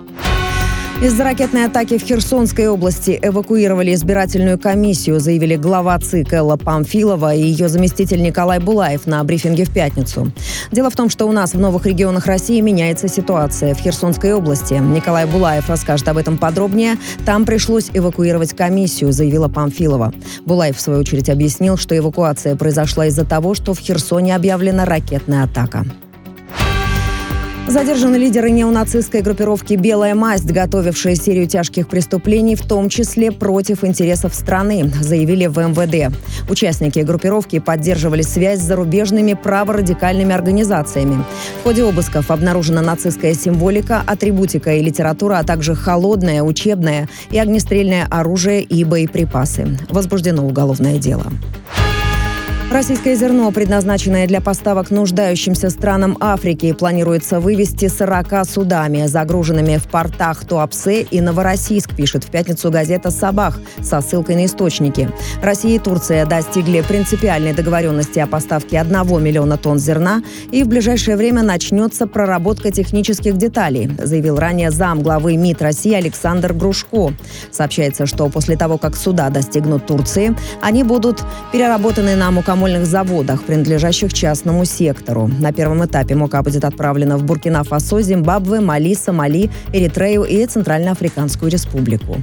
[1.02, 7.42] Из-за ракетной атаки в Херсонской области эвакуировали избирательную комиссию, заявили глава ЦИК Элла Памфилова и
[7.42, 10.32] ее заместитель Николай Булаев на брифинге в пятницу.
[10.72, 13.74] Дело в том, что у нас в новых регионах России меняется ситуация.
[13.74, 16.98] В Херсонской области Николай Булаев расскажет об этом подробнее.
[17.26, 20.14] Там пришлось эвакуировать комиссию, заявила Памфилова.
[20.46, 25.46] Булаев, в свою очередь, объяснил, что эвакуация произошла из-за того, что в Херсоне объявлена ракетная
[25.46, 25.84] атака.
[27.72, 34.36] Задержаны лидеры неонацистской группировки «Белая масть», готовившие серию тяжких преступлений, в том числе против интересов
[34.36, 36.14] страны, заявили в МВД.
[36.50, 41.24] Участники группировки поддерживали связь с зарубежными праворадикальными организациями.
[41.62, 48.06] В ходе обысков обнаружена нацистская символика, атрибутика и литература, а также холодное, учебное и огнестрельное
[48.12, 49.78] оружие и боеприпасы.
[49.90, 51.32] Возбуждено уголовное дело.
[52.72, 60.46] Российское зерно, предназначенное для поставок нуждающимся странам Африки, планируется вывести 40 судами, загруженными в портах
[60.46, 65.10] Туапсе и Новороссийск, пишет в пятницу газета «Сабах» со ссылкой на источники.
[65.44, 71.18] Россия и Турция достигли принципиальной договоренности о поставке 1 миллиона тонн зерна, и в ближайшее
[71.18, 77.14] время начнется проработка технических деталей, заявил ранее зам главы МИД России Александр Грушко.
[77.52, 83.44] Сообщается, что после того, как суда достигнут Турции, они будут переработаны на мукомольные мукомольных заводах,
[83.44, 85.28] принадлежащих частному сектору.
[85.40, 92.18] На первом этапе мука будет отправлена в Буркина-Фасо, Зимбабве, Мали, Сомали, Эритрею и Центральноафриканскую республику.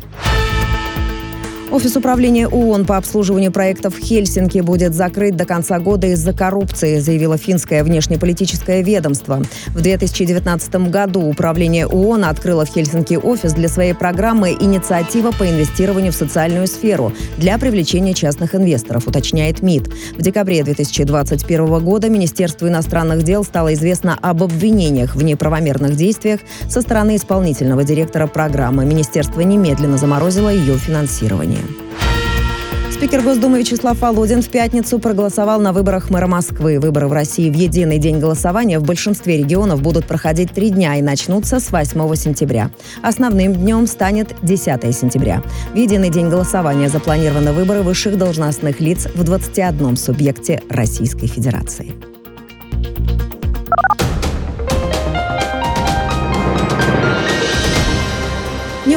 [1.70, 6.98] Офис управления ООН по обслуживанию проектов в Хельсинки будет закрыт до конца года из-за коррупции,
[6.98, 9.42] заявило финское внешнеполитическое ведомство.
[9.68, 16.10] В 2019 году управление ООН открыло в Хельсинки офис для своей программы «Инициатива по инвестированию
[16.10, 19.88] в социальную сферу» для привлечения частных инвесторов, уточняет МИД.
[20.16, 26.80] В декабре 2021 года Министерству иностранных дел стало известно об обвинениях в неправомерных действиях со
[26.80, 28.86] стороны исполнительного директора программы.
[28.86, 31.57] Министерство немедленно заморозило ее финансирование.
[32.98, 36.80] Спикер Госдумы Вячеслав Володин в пятницу проголосовал на выборах мэра Москвы.
[36.80, 41.02] Выборы в России в единый день голосования в большинстве регионов будут проходить три дня и
[41.02, 42.72] начнутся с 8 сентября.
[43.00, 45.44] Основным днем станет 10 сентября.
[45.72, 52.17] В единый день голосования запланированы выборы высших должностных лиц в 21 субъекте Российской Федерации.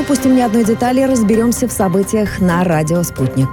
[0.02, 3.50] Упустим ни одной детали, разберемся в событиях на радио «Спутник».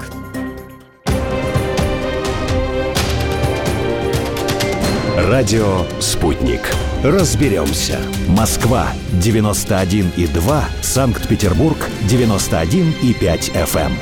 [5.16, 6.60] Радио «Спутник».
[7.04, 7.98] Разберемся.
[8.28, 8.88] Москва,
[9.22, 10.62] 91,2.
[10.80, 11.76] Санкт-Петербург,
[12.08, 13.92] 91,5 FM.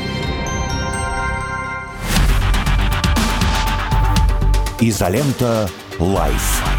[4.80, 6.75] Изолента «Live».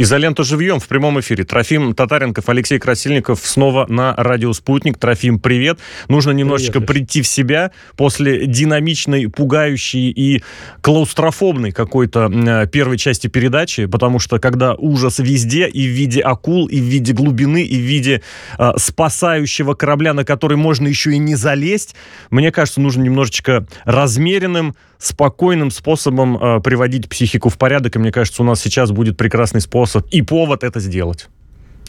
[0.00, 1.42] Изолента живьем в прямом эфире.
[1.42, 4.96] Трофим Татаренков, Алексей Красильников снова на радио «Спутник».
[4.96, 5.80] Трофим, привет.
[6.06, 6.86] Нужно немножечко привет.
[6.86, 10.44] прийти в себя после динамичной, пугающей и
[10.82, 16.68] клаустрофобной какой-то э, первой части передачи, потому что когда ужас везде, и в виде акул,
[16.68, 18.22] и в виде глубины, и в виде
[18.56, 21.96] э, спасающего корабля, на который можно еще и не залезть,
[22.30, 28.42] мне кажется, нужно немножечко размеренным, спокойным способом э, приводить психику в порядок, и мне кажется,
[28.42, 31.28] у нас сейчас будет прекрасный способ и повод это сделать.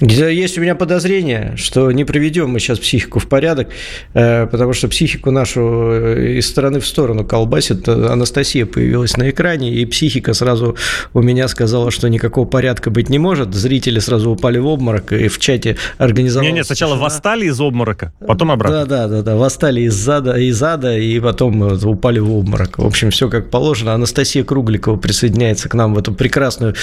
[0.02, 3.70] Есть у меня подозрение, что не приведем мы сейчас психику в порядок,
[4.14, 7.88] э, потому что психику нашу э, из стороны в сторону колбасит.
[7.90, 10.78] Анастасия появилась на экране, и психика сразу
[11.14, 13.54] у меня сказала, что никакого порядка быть не может.
[13.54, 16.48] Зрители сразу упали в обморок, и в чате организовали...
[16.48, 17.04] Не, не, сначала тишина.
[17.04, 18.86] восстали из обморока, потом обратно.
[18.86, 22.78] Да, да, да, да, восстали из зада, из ада, и потом упали в обморок.
[22.78, 23.94] В общем, все как положено.
[23.94, 26.76] Анастасия Кругликова присоединяется к нам в эту прекрасную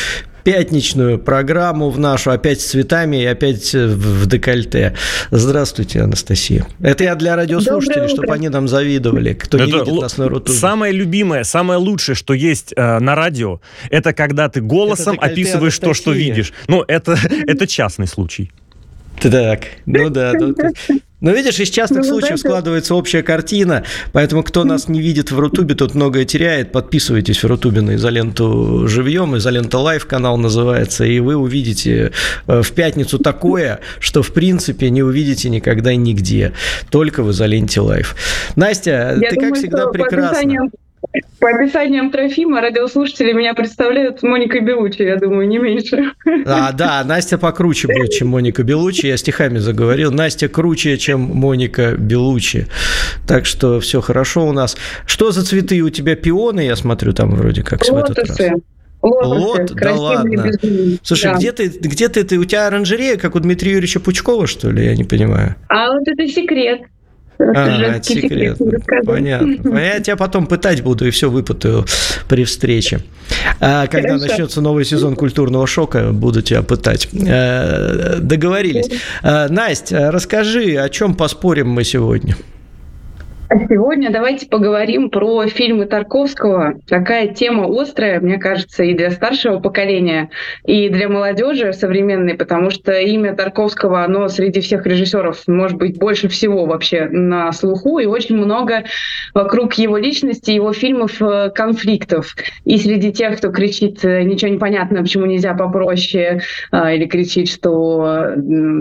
[0.47, 4.95] пятничную программу в нашу, опять с цветами и опять в декольте.
[5.33, 6.65] Здравствуйте, Анастасия.
[6.81, 10.57] Это я для радиослушателей, чтобы они нам завидовали, кто это не видит нас на рутубе.
[10.57, 15.95] Самое любимое, самое лучшее, что есть э, на радио, это когда ты голосом описываешь то,
[15.95, 16.53] что видишь.
[16.69, 18.53] Ну, это, это частный случай.
[19.21, 20.33] Так, ну да.
[20.33, 20.55] Ну,
[21.27, 25.33] но видишь, из частных ну, случаев да, складывается общая картина, поэтому кто нас не видит
[25.33, 26.71] в Рутубе, тот многое теряет.
[26.71, 32.13] Подписывайтесь в Рутубе на изоленту живьем, изолента live канал называется, и вы увидите
[32.47, 36.53] э, в пятницу такое, что в принципе не увидите никогда нигде,
[36.91, 38.15] только в изоленте live.
[38.55, 40.71] Настя, Я ты думаю, как всегда прекрасна.
[41.39, 46.13] По описаниям Трофима радиослушатели меня представляют Моникой Белучи, я думаю, не меньше.
[46.47, 49.07] А, да, Настя покруче будет, чем Моника Белучи.
[49.07, 50.11] Я стихами заговорил.
[50.13, 52.67] Настя круче, чем Моника Белучи.
[53.27, 54.77] Так что все хорошо у нас.
[55.07, 56.17] Что за цветы у тебя?
[56.17, 58.31] Пионы, я смотрю, там вроде как в этот раз.
[58.31, 58.55] Лотосы,
[59.03, 60.51] Лот, да ладно.
[61.03, 61.39] Слушай, да.
[61.39, 64.85] где ты, где ты, ты, у тебя оранжерея, как у Дмитрия Юрьевича Пучкова, что ли?
[64.85, 65.55] Я не понимаю.
[65.69, 66.83] А вот это секрет.
[67.39, 68.59] А, это секрет.
[69.05, 69.79] Понятно.
[69.79, 71.85] Я тебя потом пытать буду и все выпытаю
[72.29, 73.01] при встрече.
[73.61, 74.27] А когда Хорошо.
[74.27, 77.09] начнется новый сезон культурного шока, буду тебя пытать.
[77.13, 78.89] Э, договорились.
[79.23, 82.37] Э, Настя, расскажи, о чем поспорим мы сегодня?
[83.49, 86.81] А сегодня давайте поговорим про фильмы Тарковского.
[86.89, 90.31] Такая тема острая, мне кажется, и для старшего поколения,
[90.65, 96.29] и для молодежи современной, потому что имя Тарковского, оно среди всех режиссеров, может быть, больше
[96.29, 98.83] всего вообще на слуху, и очень много
[99.33, 102.35] вокруг его личности, его фильмов э, конфликтов.
[102.65, 106.41] И среди тех, кто кричит э, «ничего не понятно, почему нельзя попроще»,
[106.73, 108.35] э, или кричит, что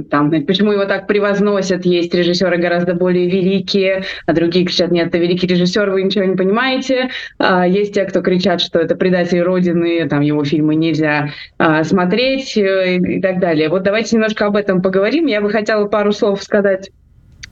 [0.10, 5.08] там, почему его так превозносят, есть режиссеры гораздо более великие, а другие другие кричат, нет,
[5.08, 7.10] это великий режиссер, вы ничего не понимаете.
[7.38, 12.56] А, есть те, кто кричат, что это предатель Родины, там его фильмы нельзя а, смотреть
[12.58, 13.70] э, и так далее.
[13.70, 15.26] Вот давайте немножко об этом поговорим.
[15.26, 16.90] Я бы хотела пару слов сказать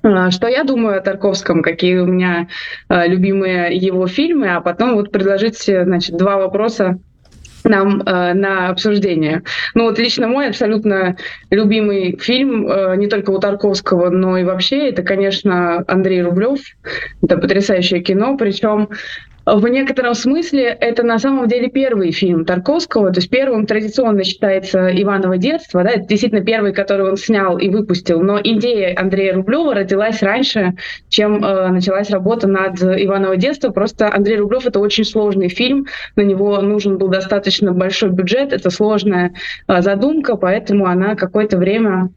[0.01, 2.47] а, что я думаю о Тарковском, какие у меня
[2.89, 6.99] любимые его фильмы, а потом вот предложить значит, два вопроса
[7.65, 9.43] нам э, на обсуждение.
[9.73, 11.17] Ну вот лично мой абсолютно
[11.49, 16.59] любимый фильм, э, не только у Тарковского, но и вообще, это, конечно, Андрей Рублев.
[17.21, 18.89] Это потрясающее кино, причем
[19.45, 24.89] в некотором смысле это на самом деле первый фильм Тарковского, то есть первым традиционно считается
[24.89, 29.75] Иваново детство, да, это действительно первый, который он снял и выпустил, но идея Андрея Рублева
[29.75, 30.73] родилась раньше,
[31.09, 36.21] чем э, началась работа над Иваново детство, просто Андрей Рублев это очень сложный фильм, на
[36.21, 39.33] него нужен был достаточно большой бюджет, это сложная
[39.67, 42.09] э, задумка, поэтому она какое-то время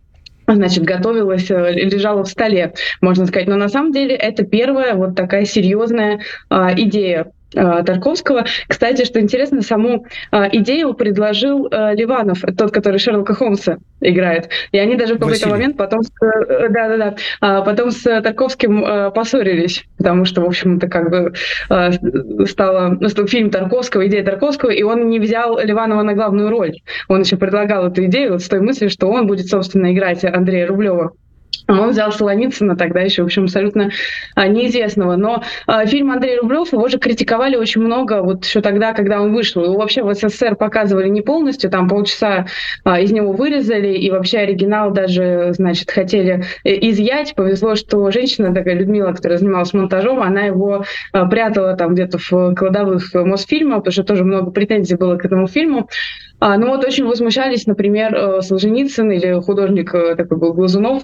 [0.55, 3.49] значит, готовилась, э, лежала в столе, можно сказать.
[3.49, 8.45] Но на самом деле это первая вот такая серьезная а, идея Тарковского.
[8.69, 14.49] Кстати, что интересно, саму э, идею предложил э, Ливанов, тот, который Шерлока Холмса играет.
[14.73, 19.13] И они даже в какой-то момент потом с, да, да, да, а потом с Тарковским
[19.13, 24.83] поссорились, потому что, в общем, это как бы стало ну, фильм Тарковского, идея Тарковского, и
[24.83, 26.75] он не взял Ливанова на главную роль.
[27.09, 30.67] Он еще предлагал эту идею вот с той мыслью, что он будет, собственно, играть Андрея
[30.67, 31.13] Рублева.
[31.69, 33.91] Он взял Солоницына, тогда еще, в общем, абсолютно
[34.35, 35.17] а, неизвестного.
[35.17, 39.33] Но а, фильм Андрей Рублев, его же критиковали очень много вот еще тогда, когда он
[39.35, 39.65] вышел.
[39.65, 42.47] Его вообще в СССР показывали не полностью, там полчаса
[42.85, 47.35] а, из него вырезали, и вообще оригинал даже, значит, хотели э, изъять.
[47.35, 52.55] Повезло, что женщина такая, Людмила, которая занималась монтажом, она его а, прятала там где-то в
[52.55, 55.89] кладовых Мосфильма, потому что тоже много претензий было к этому фильму.
[56.39, 61.03] А, ну вот очень возмущались, например, э, Солженицын или художник э, такой был Глазунов,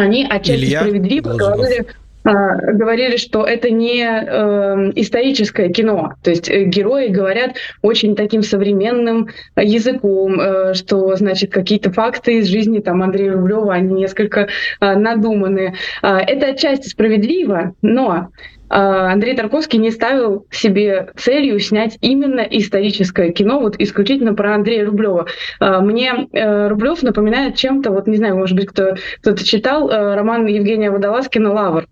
[0.00, 1.56] они отчасти Илья справедливо Глазунов.
[1.56, 1.86] говорили,
[2.32, 6.14] говорили, что это не э, историческое кино.
[6.22, 12.46] То есть э, герои говорят очень таким современным языком, э, что, значит, какие-то факты из
[12.48, 14.48] жизни там Андрея Рублева, они несколько
[14.80, 15.74] э, надуманы.
[16.02, 18.28] Э, это отчасти справедливо, но
[18.70, 24.84] а, Андрей Тарковский не ставил себе целью снять именно историческое кино, вот исключительно про Андрея
[24.84, 25.26] Рублева.
[25.60, 30.14] А, мне э, Рублев напоминает чем-то, вот не знаю, может быть, кто, кто-то читал э,
[30.14, 31.86] роман Евгения Водолазкина «Лавр».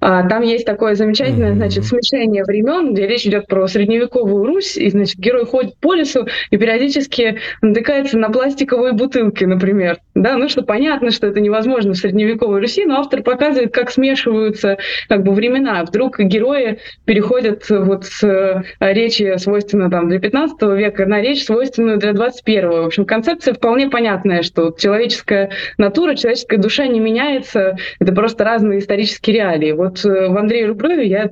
[0.00, 4.88] А, там есть такое замечательное, значит, смешение времен, где речь идет про средневековую Русь, и,
[4.90, 9.98] значит, герой ходит по лесу и периодически натыкается на пластиковые бутылки, например.
[10.14, 14.78] Да, ну что понятно, что это невозможно в средневековой Руси, но автор показывает, как смешиваются
[15.08, 15.84] как бы времена.
[15.84, 21.98] Вдруг герои переходят вот с э, речи, свойственной там для 15 века, на речь, свойственную
[21.98, 28.12] для 21 В общем, концепция вполне понятная, что человеческая натура, человеческая душа не меняется, это
[28.12, 29.72] просто разные исторические реалии реалии.
[29.72, 31.30] Вот э, в Андрее Рублеве я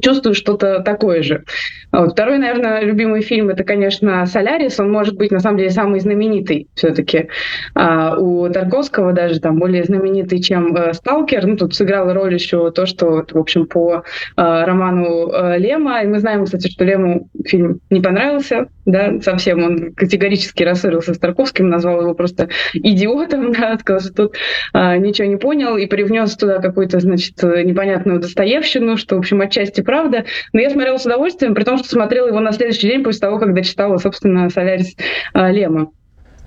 [0.00, 1.44] чувствую что-то такое же.
[1.90, 4.78] Второй, наверное, любимый фильм это, конечно, «Солярис».
[4.80, 7.28] Он может быть, на самом деле, самый знаменитый все-таки.
[7.74, 11.46] А, у Тарковского даже там более знаменитый, чем э, «Сталкер».
[11.46, 14.02] Ну, тут сыграла роль еще то, что, в общем, по э,
[14.36, 16.02] роману э, Лема.
[16.02, 19.62] И мы знаем, кстати, что Лему фильм не понравился, да, совсем.
[19.62, 24.36] Он категорически рассорился с Тарковским, назвал его просто идиотом, да, сказал, что тут
[24.74, 29.80] э, ничего не понял, и привнес туда какую-то, значит, непонятную Достоевщину, что, в общем, отчасти
[29.86, 30.24] правда.
[30.52, 33.38] Но я смотрела с удовольствием, при том, что смотрела его на следующий день после того,
[33.38, 34.94] когда читала, собственно, «Солярис»
[35.32, 35.90] э, Лема.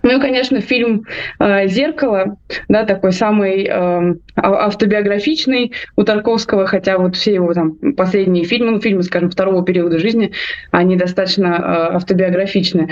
[0.01, 1.05] Ну и, конечно, фильм
[1.39, 2.37] э, «Зеркало»,
[2.67, 8.81] да, такой самый э, автобиографичный у Тарковского, хотя вот все его там последние фильмы, ну,
[8.81, 10.31] фильмы, скажем, второго периода жизни,
[10.71, 12.89] они достаточно э, автобиографичны.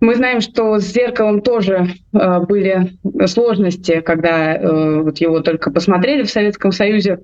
[0.00, 2.92] Мы знаем, что с зеркалом тоже э, были
[3.26, 7.20] сложности, когда э, вот его только посмотрели в Советском Союзе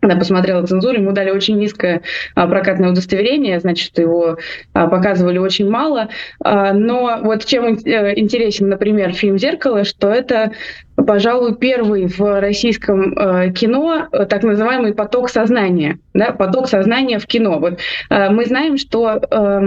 [0.00, 2.02] она посмотрела цензуру, ему дали очень низкое
[2.34, 4.38] а, прокатное удостоверение, значит, его
[4.72, 6.08] а, показывали очень мало.
[6.42, 10.52] А, но вот чем э, интересен, например, фильм «Зеркало», что это,
[10.96, 17.26] пожалуй, первый в российском э, кино э, так называемый поток сознания, да, поток сознания в
[17.26, 17.58] кино.
[17.58, 17.78] Вот
[18.10, 19.60] мы знаем, что Э,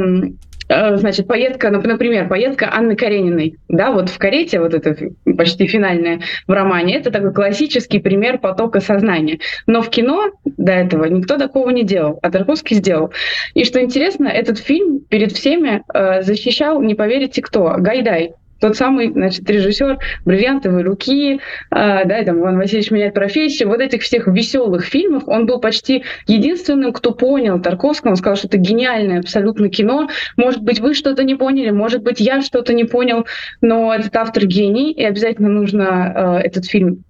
[0.98, 4.96] значит, поездка, например, поездка Анны Карениной, да, вот в карете, вот это
[5.38, 9.40] почти финальная в романе, это такой классический пример потока сознания.
[9.68, 13.12] Но в кино до этого никто такого не делал, а Тарковский сделал.
[13.54, 19.12] И что интересно, этот фильм перед всеми э, защищал, не поверите кто, Гайдай, тот самый,
[19.12, 21.40] значит, режиссер «Бриллиантовые руки», э,
[21.70, 26.94] да, там Иван Васильевич меняет профессию, вот этих всех веселых фильмов, он был почти единственным,
[26.94, 31.36] кто понял Тарковского, он сказал, что это гениальное абсолютно кино, может быть, вы что-то не
[31.36, 33.26] поняли, может быть, я что-то не понял,
[33.62, 37.04] но этот автор гений, и обязательно нужно э, этот фильм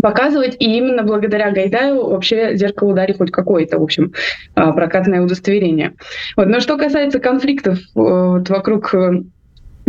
[0.00, 4.12] показывать, и именно благодаря Гайдаю вообще «Зеркало удари» хоть какое-то, в общем,
[4.54, 5.94] э, прокатное удостоверение.
[6.36, 6.46] Вот.
[6.46, 8.94] Но что касается конфликтов э, вот, вокруг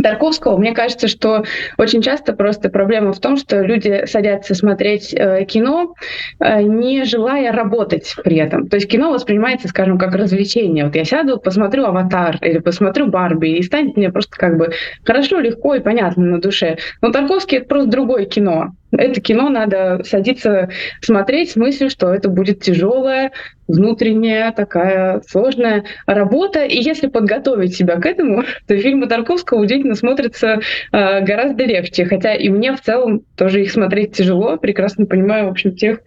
[0.02, 1.44] Тарковского, мне кажется, что
[1.78, 5.96] очень часто просто проблема в том, что люди садятся смотреть э, кино,
[6.40, 8.68] э, не желая работать при этом.
[8.68, 10.86] То есть кино воспринимается, скажем, как развлечение.
[10.86, 14.72] Вот я сяду, посмотрю «Аватар» или посмотрю «Барби», и станет мне просто как бы
[15.04, 16.78] хорошо, легко и понятно на душе.
[17.02, 18.74] Но Тарковский— это просто другое кино.
[18.92, 20.70] Это кино надо садиться
[21.02, 23.32] смотреть с мыслью, что это будет тяжелая,
[23.68, 26.66] внутренняя, такая сложная работа.
[26.66, 30.60] И если подготовить себя к этому, то фильмы Тарковского удивительно смотрятся
[30.92, 32.06] э, гораздо легче.
[32.06, 34.58] Хотя и мне в целом тоже их смотреть тяжело.
[34.58, 36.00] Прекрасно понимаю, в общем, тех,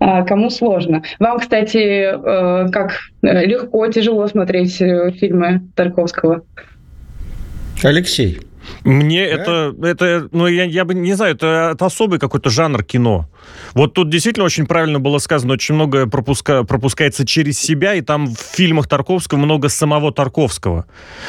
[0.00, 1.04] э, кому сложно.
[1.20, 6.44] Вам, кстати, э, как легко, тяжело смотреть э, фильмы Тарковского?
[7.82, 8.40] Алексей.
[8.84, 9.32] Мне да?
[9.32, 13.28] это, это, ну, я, я бы не знаю, это, это особый какой-то жанр кино.
[13.74, 18.34] Вот тут действительно очень правильно было сказано, очень много пропуска, пропускается через себя, и там
[18.34, 20.86] в фильмах Тарковского много самого Тарковского.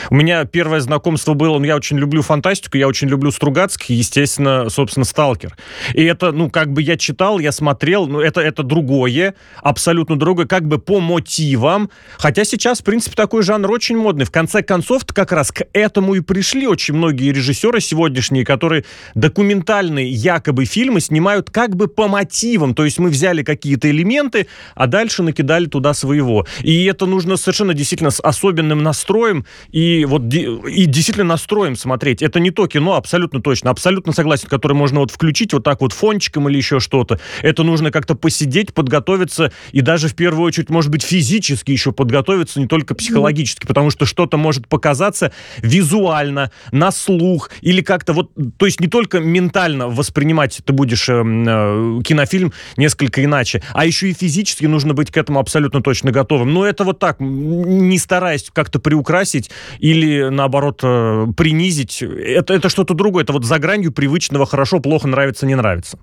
[0.10, 4.70] У меня первое знакомство было, ну, я очень люблю фантастику, я очень люблю Стругацких, естественно,
[4.70, 5.56] собственно, Сталкер.
[5.94, 10.46] И это, ну, как бы я читал, я смотрел, ну, это, это другое, абсолютно другое,
[10.46, 11.90] как бы по мотивам.
[12.18, 14.26] Хотя сейчас, в принципе, такой жанр очень модный.
[14.26, 20.10] В конце концов, как раз к этому и пришли очень многие режиссеры сегодняшние, которые документальные
[20.10, 22.76] якобы фильмы снимают как бы по мотивам.
[22.76, 26.46] То есть мы взяли какие-то элементы, а дальше накидали туда своего.
[26.62, 32.22] И это нужно совершенно действительно с особенным настроем и вот и действительно настроем смотреть.
[32.22, 33.70] Это не то кино, абсолютно точно.
[33.72, 37.20] Абсолютно согласен, которое можно вот включить вот так вот фончиком или еще что-то.
[37.42, 42.60] Это нужно как-то посидеть, подготовиться и даже в первую очередь, может быть, физически еще подготовиться,
[42.60, 48.66] не только психологически, потому что что-то может показаться визуально, на слух, или как-то вот, то
[48.66, 54.14] есть не только ментально воспринимать ты будешь э, э, кинофильм несколько иначе, а еще и
[54.14, 56.54] физически нужно быть к этому абсолютно точно готовым.
[56.54, 62.94] Но это вот так, не стараясь как-то приукрасить или наоборот э, принизить, это, это что-то
[62.94, 65.98] другое, это вот за гранью привычного хорошо, плохо, нравится, не нравится.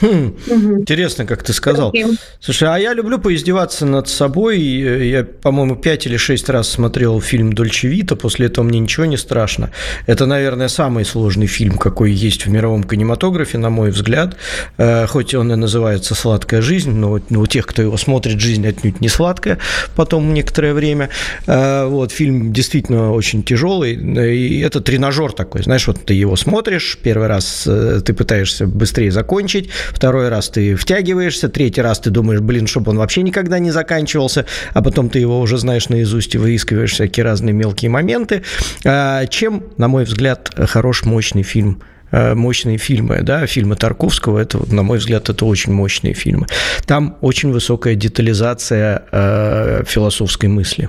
[0.00, 0.80] Хм, угу.
[0.80, 1.90] Интересно, как ты сказал.
[1.90, 2.16] Каким?
[2.40, 4.60] Слушай, а я люблю поиздеваться над собой.
[4.60, 9.16] Я, по-моему, пять или шесть раз смотрел фильм «Дольче Вита», после этого мне ничего не
[9.16, 9.70] страшно.
[10.06, 14.36] Это, наверное, самый сложный фильм, какой есть в мировом кинематографе, на мой взгляд.
[14.78, 19.00] Э, хоть он и называется «Сладкая жизнь», но у тех, кто его смотрит, жизнь отнюдь
[19.00, 19.58] не сладкая
[19.96, 21.10] потом некоторое время.
[21.46, 25.62] Э, вот, фильм действительно очень тяжелый, и это тренажер такой.
[25.62, 30.74] Знаешь, вот ты его смотришь, первый раз э, ты пытаешься быстрее закончить, второй раз ты
[30.74, 35.18] втягиваешься, третий раз ты думаешь, блин, чтобы он вообще никогда не заканчивался, а потом ты
[35.18, 38.42] его уже знаешь наизусть и выискиваешь всякие разные мелкие моменты.
[38.84, 44.58] А, чем, на мой взгляд, хорош мощный фильм а, мощные фильмы, да, фильмы Тарковского, это,
[44.72, 46.46] на мой взгляд, это очень мощные фильмы.
[46.86, 50.88] Там очень высокая детализация э, философской мысли.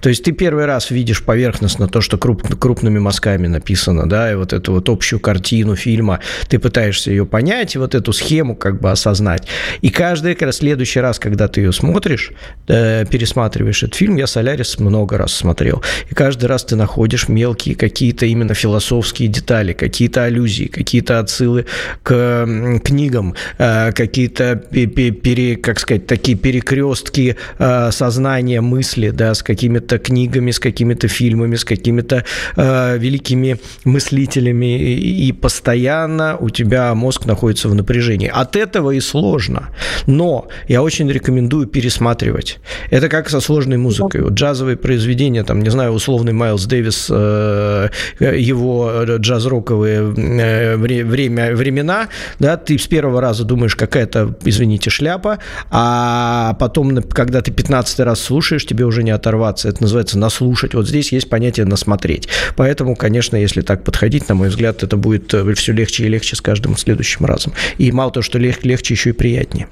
[0.00, 4.34] То есть ты первый раз видишь поверхностно то, что круп, крупными мазками написано, да, и
[4.34, 8.80] вот эту вот общую картину фильма, ты пытаешься ее понять, и вот эту схему как
[8.80, 9.46] бы осознать.
[9.80, 12.32] И каждый раз следующий раз, когда ты ее смотришь,
[12.68, 17.74] э, пересматриваешь этот фильм, я «Солярис» много раз смотрел, и каждый раз ты находишь мелкие
[17.74, 21.66] какие-то именно философские детали, какие-то аллюзии, какие-то отсылы
[22.02, 22.46] к
[22.84, 29.98] книгам, э, какие-то, пере, как сказать, такие перекрестки э, сознания, мысли, да, с какими какими-то
[29.98, 32.24] книгами, с какими-то фильмами, с какими-то
[32.56, 38.30] э, великими мыслителями, и, и постоянно у тебя мозг находится в напряжении.
[38.32, 39.68] От этого и сложно.
[40.06, 42.60] Но я очень рекомендую пересматривать.
[42.90, 44.22] Это как со сложной музыкой.
[44.22, 47.88] Вот джазовые произведения, там, не знаю, условный Майлз Дэвис, э,
[48.20, 55.38] его джаз-роковые э, время, времена, да, ты с первого раза думаешь, какая-то, извините, шляпа,
[55.70, 60.74] а потом, когда ты 15 раз слушаешь, тебе уже не оторваться оторваться, это называется наслушать.
[60.74, 62.28] Вот здесь есть понятие насмотреть.
[62.56, 66.36] Поэтому, конечно, если так подходить, на мой взгляд, это будет э, все легче и легче
[66.36, 67.52] с каждым следующим разом.
[67.78, 69.68] И мало того, что лег, легче, еще и приятнее.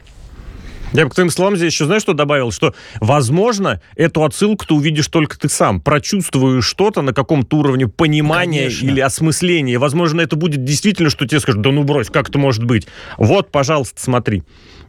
[0.93, 2.53] Я бы к твоим словам здесь еще, знаешь, что добавил?
[2.53, 5.81] Что, возможно, эту отсылку ты увидишь только ты сам.
[5.81, 8.87] Прочувствуешь что-то на каком-то уровне понимания Конечно.
[8.87, 9.79] или осмысления.
[9.79, 12.87] Возможно, это будет действительно, что тебе скажут, да ну брось, как это может быть?
[13.19, 14.45] Вот, пожалуйста, смотри.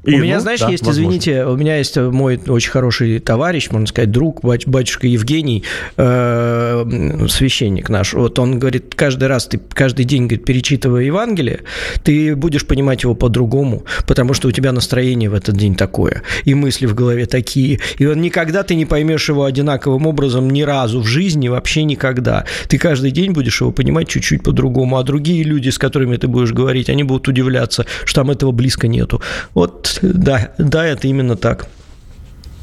[0.08, 1.10] И, у меня, ну, знаешь, да, есть, возможно.
[1.10, 5.66] извините, у меня есть мой очень хороший товарищ, можно сказать, друг, батюшка Евгений,
[5.98, 8.14] э, священник наш.
[8.14, 11.64] Вот он говорит, каждый раз ты каждый день, говорит, перечитывая Евангелие,
[12.04, 16.54] ты будешь понимать его по-другому, потому что у тебя настроение в этот день такое, и
[16.54, 21.02] мысли в голове такие, и он никогда ты не поймешь его одинаковым образом ни разу
[21.02, 22.46] в жизни, вообще никогда.
[22.70, 26.54] Ты каждый день будешь его понимать чуть-чуть по-другому, а другие люди, с которыми ты будешь
[26.54, 29.22] говорить, они будут удивляться, что там этого близко нету.
[29.54, 31.68] Вот да, да, это именно так.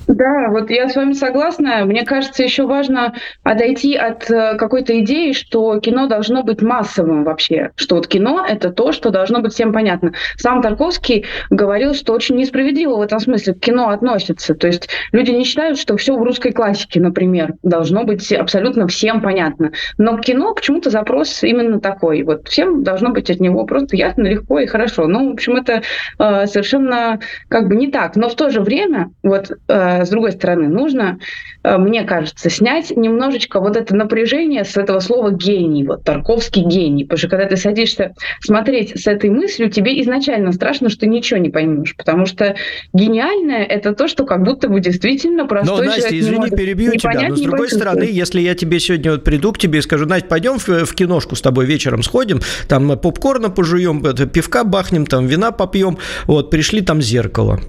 [0.06, 1.84] Да, вот я с вами согласна.
[1.86, 7.70] Мне кажется, еще важно отойти от э, какой-то идеи, что кино должно быть массовым вообще,
[7.76, 10.12] что вот кино— это то, что должно быть всем понятно.
[10.36, 14.54] Сам Тарковский говорил, что очень несправедливо в этом смысле к кино относится.
[14.54, 19.22] То есть люди не считают, что все в русской классике, например, должно быть абсолютно всем
[19.22, 19.72] понятно.
[19.96, 22.22] Но кино почему-то запрос именно такой.
[22.24, 25.06] Вот всем должно быть от него просто ясно, легко и хорошо.
[25.06, 25.82] Ну, в общем, это
[26.18, 28.16] э, совершенно как бы не так.
[28.16, 31.18] Но в то же время вот э, с другой стороны, нужно,
[31.62, 37.04] э, мне кажется, снять немножечко вот это напряжение с этого слова гений, вот Тарковский гений.
[37.04, 41.50] Потому что когда ты садишься смотреть с этой мыслью, тебе изначально страшно, что ничего не
[41.50, 41.94] поймешь.
[41.96, 42.56] Потому что
[42.92, 47.12] гениальное это то, что как будто бы действительно простой Но, Настя, извини, может перебью тебя.
[47.12, 50.06] Понять, но с другой стороны, если я тебе сегодня вот приду к тебе и скажу,
[50.06, 55.26] Настя, пойдем в, в киношку с тобой вечером сходим, там попкорна пожуем, пивка бахнем, там
[55.26, 57.60] вина попьем, вот, пришли там зеркало.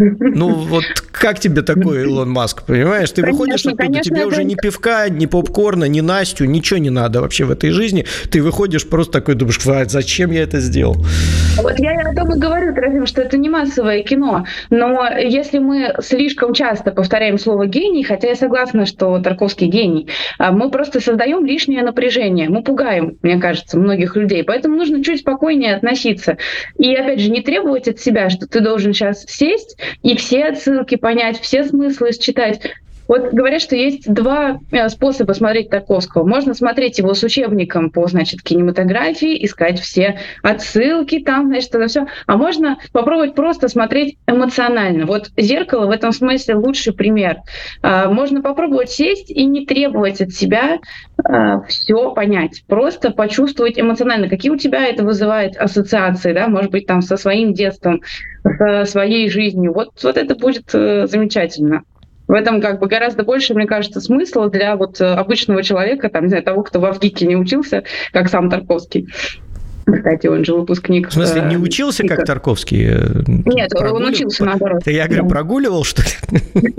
[0.00, 3.10] Ну, вот как тебе такой Илон Маск, понимаешь?
[3.10, 7.20] Ты выходишь оттуда, конечно, тебе уже ни пивка, ни попкорна, ни Настю, ничего не надо
[7.20, 8.06] вообще в этой жизни.
[8.30, 10.96] Ты выходишь просто такой, думаешь, зачем я это сделал?
[11.58, 14.46] Вот я о том и говорю, Трофим, что это не массовое кино.
[14.70, 20.52] Но если мы слишком часто повторяем слово «гений», хотя я согласна, что Тарковский гений, а
[20.52, 22.48] мы просто создаем лишнее напряжение.
[22.48, 24.42] Мы пугаем, мне кажется, многих людей.
[24.44, 26.38] Поэтому нужно чуть спокойнее относиться.
[26.78, 30.96] И, опять же, не требовать от себя, что ты должен сейчас сесть и все отсылки
[30.96, 32.60] понять, все смыслы считать.
[33.10, 36.24] Вот говорят, что есть два э, способа смотреть Тарковского.
[36.24, 42.06] Можно смотреть его с учебником по, значит, кинематографии, искать все отсылки там, значит, это все.
[42.28, 45.06] А можно попробовать просто смотреть эмоционально.
[45.06, 47.38] Вот «Зеркало» в этом смысле лучший пример.
[47.82, 50.78] А, можно попробовать сесть и не требовать от себя
[51.24, 52.62] а, все понять.
[52.68, 57.54] Просто почувствовать эмоционально, какие у тебя это вызывает ассоциации, да, может быть, там со своим
[57.54, 58.02] детством,
[58.44, 59.72] со своей жизнью.
[59.72, 61.82] Вот, вот это будет э, замечательно.
[62.30, 66.22] В этом как бы гораздо больше, мне кажется, смысла для вот э, обычного человека, там,
[66.22, 69.08] не знаю, того, кто в Авгике не учился, как сам Тарковский.
[69.84, 71.08] Кстати, он же выпускник.
[71.08, 72.86] В смысле, не э, учился, как Тарковский?
[73.26, 74.84] Нет, он учился наоборот.
[74.84, 76.72] Ты, я говорю, прогуливал, что ли?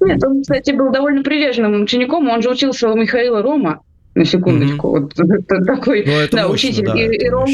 [0.00, 2.28] Нет, он, кстати, был довольно прилежным учеником.
[2.28, 3.80] Он же учился у Михаила Рома,
[4.14, 4.96] на секундочку.
[4.96, 5.44] Mm-hmm.
[5.48, 6.86] Вот такой, ну, да, мощно, учитель.
[6.86, 7.48] Да, и, и Ром,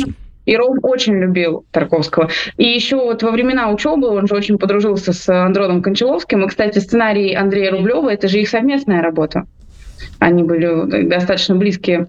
[0.47, 2.31] и Ром очень любил Тарковского.
[2.57, 6.45] И еще вот во времена учебы он же очень подружился с Андроном Кончаловским.
[6.45, 9.45] И, кстати, сценарий Андрея Рублева– это же их совместная работа.
[10.19, 12.07] Они были достаточно близкие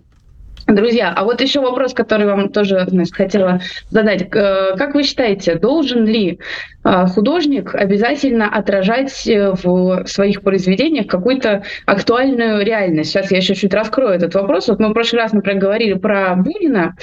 [0.67, 4.23] Друзья, а вот еще вопрос, который вам тоже значит, хотела задать.
[4.33, 6.39] Э, как вы считаете, должен ли
[6.83, 13.11] э, художник обязательно отражать э, в своих произведениях какую-то актуальную реальность?
[13.11, 14.67] Сейчас я еще чуть раскрою этот вопрос.
[14.67, 16.95] Вот мы в прошлый раз, например, говорили про Бунина,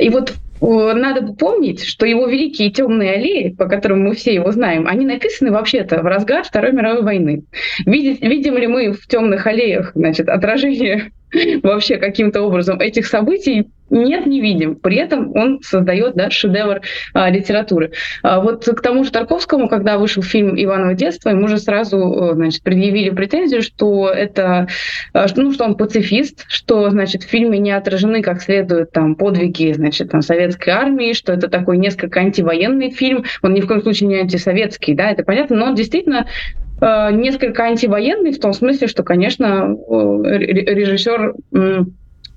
[0.00, 4.86] и вот надо помнить, что его великие темные аллеи, по которым мы все его знаем,
[4.86, 7.44] они написаны вообще-то в разгар Второй мировой войны.
[7.84, 11.10] Видим ли мы в темных аллеях значит, отражение
[11.62, 14.76] вообще каким-то образом этих событий нет, не видим.
[14.76, 16.82] При этом он создает да, шедевр
[17.14, 17.92] а, литературы.
[18.22, 22.62] А, вот к тому же Тарковскому, когда вышел фильм «Иваново детство», ему же сразу значит,
[22.62, 24.68] предъявили претензию, что это,
[25.14, 29.72] а, ну, что он пацифист, что значит, в фильме не отражены как следует там, подвиги
[29.72, 34.08] значит, там, советской армии, что это такой несколько антивоенный фильм, он ни в коем случае
[34.08, 39.02] не антисоветский, да, это понятно, но он действительно Э, несколько антивоенный в том смысле, что,
[39.02, 41.34] конечно, режиссер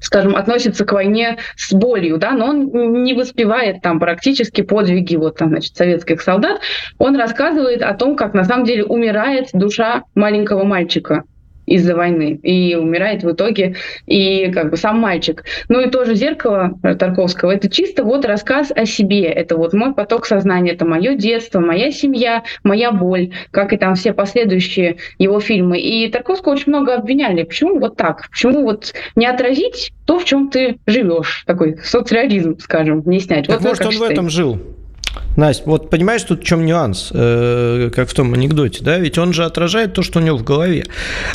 [0.01, 5.37] скажем, относится к войне с болью, да, но он не воспевает там практически подвиги вот
[5.37, 6.59] там, значит, советских солдат.
[6.97, 11.23] Он рассказывает о том, как на самом деле умирает душа маленького мальчика
[11.73, 12.39] из-за войны.
[12.43, 15.43] И умирает в итоге и как бы сам мальчик.
[15.69, 19.23] Ну и тоже «Зеркало» Тарковского— это чисто вот рассказ о себе.
[19.23, 23.95] Это вот мой поток сознания, это мое детство, моя семья, моя боль, как и там
[23.95, 25.79] все последующие его фильмы.
[25.79, 27.43] И Тарковского очень много обвиняли.
[27.43, 28.29] Почему вот так?
[28.29, 31.43] Почему вот не отразить то, в чем ты живешь?
[31.45, 33.47] Такой соцреализм, скажем, не снять.
[33.47, 34.59] Так вот может, он в этом жил?
[35.37, 38.97] Настя, вот понимаешь, тут в чем нюанс, э, как в том анекдоте, да?
[38.97, 40.85] Ведь он же отражает то, что у него в голове.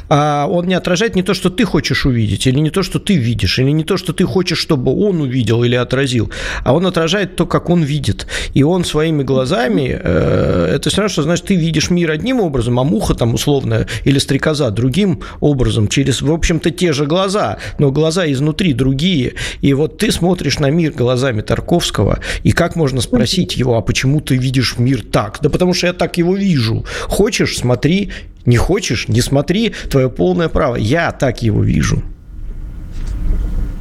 [0.09, 3.17] А он не отражает не то, что ты хочешь увидеть, или не то, что ты
[3.17, 6.31] видишь, или не то, что ты хочешь, чтобы он увидел или отразил,
[6.63, 8.27] а он отражает то, как он видит.
[8.53, 12.79] И он своими глазами, э, это все равно, что, значит, ты видишь мир одним образом,
[12.79, 17.91] а муха там условная или стрекоза другим образом, через, в общем-то, те же глаза, но
[17.91, 19.35] глаза изнутри другие.
[19.63, 24.21] И вот ты смотришь на мир глазами Тарковского, и как можно спросить его, а почему
[24.21, 25.39] ты видишь мир так?
[25.43, 26.85] Да потому что я так его вижу.
[27.03, 28.11] Хочешь, смотри,
[28.45, 30.77] не хочешь, не смотри, твое полное право.
[30.77, 32.03] Я так его вижу.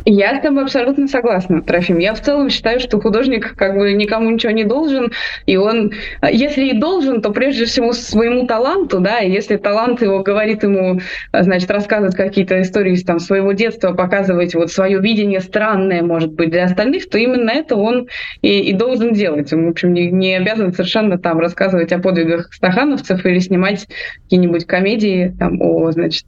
[0.08, 1.98] Я с тобой абсолютно согласна, Трофим.
[1.98, 5.12] Я в целом считаю, что художник как бы никому ничего не должен,
[5.48, 10.22] и он, если и должен, то прежде всего своему таланту, да, и если талант его
[10.22, 11.00] говорит ему,
[11.34, 16.66] значит, рассказывать какие-то истории там своего детства, показывать вот свое видение странное, может быть, для
[16.66, 18.08] остальных, то именно это он
[18.44, 19.52] и, и должен делать.
[19.54, 23.88] Он, в общем, не, не обязан совершенно там рассказывать о подвигах стахановцев или снимать
[24.26, 26.26] какие-нибудь комедии там о, значит,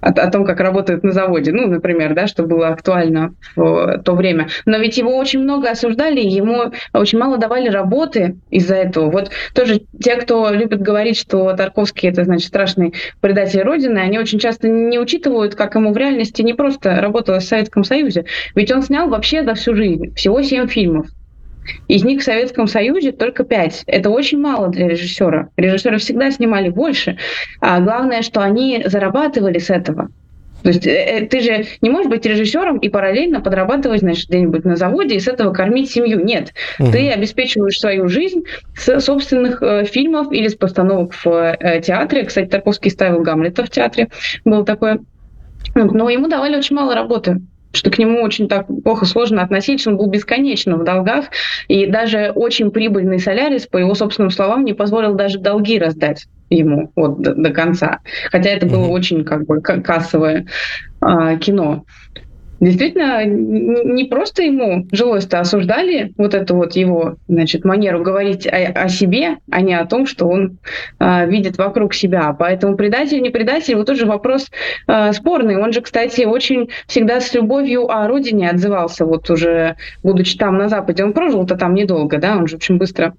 [0.00, 4.14] о, о том, как работают на заводе, ну, например, да, что было актуально в то
[4.14, 4.48] время.
[4.66, 9.10] Но ведь его очень много осуждали, ему очень мало давали работы из-за этого.
[9.10, 14.38] Вот тоже те, кто любит говорить, что Тарковский это, значит, страшный предатель Родины, они очень
[14.38, 18.24] часто не учитывают, как ему в реальности не просто работалось в Советском Союзе.
[18.54, 21.06] Ведь он снял вообще за всю жизнь всего семь фильмов.
[21.88, 23.82] Из них в Советском Союзе только пять.
[23.86, 25.48] Это очень мало для режиссера.
[25.56, 27.18] Режиссеры всегда снимали больше.
[27.60, 30.08] А главное, что они зарабатывали с этого.
[30.62, 34.64] То есть э, э, ты же не можешь быть режиссером и параллельно подрабатывать, значит, где-нибудь
[34.64, 36.24] на заводе и с этого кормить семью.
[36.24, 36.52] Нет.
[36.78, 36.92] Угу.
[36.92, 38.44] Ты обеспечиваешь свою жизнь
[38.76, 42.24] с собственных э, фильмов или с постановок в э, театре.
[42.24, 44.08] Кстати, Тарковский ставил Гамлета в театре.
[44.44, 45.00] Было такое.
[45.74, 47.40] Но ему давали очень мало работы
[47.72, 51.26] что к нему очень так плохо сложно относиться, он был бесконечно в долгах,
[51.68, 56.90] и даже очень прибыльный Солярис, по его собственным словам, не позволил даже долги раздать ему
[56.96, 58.00] вот до, до конца.
[58.30, 58.90] Хотя это было mm-hmm.
[58.92, 60.46] очень как бы кассовое
[61.00, 61.84] а, кино.
[62.60, 68.88] Действительно не просто ему жилось-то осуждали вот эту вот его, значит, манеру говорить о, о
[68.88, 70.58] себе, а не о том, что он
[70.98, 72.34] э, видит вокруг себя.
[72.38, 74.50] Поэтому предатель, не предатель, вот тоже вопрос
[74.86, 75.56] э, спорный.
[75.56, 80.68] Он же, кстати, очень всегда с любовью о родине отзывался, вот уже будучи там на
[80.68, 81.04] Западе.
[81.04, 83.14] Он прожил-то там недолго, да, он же очень быстро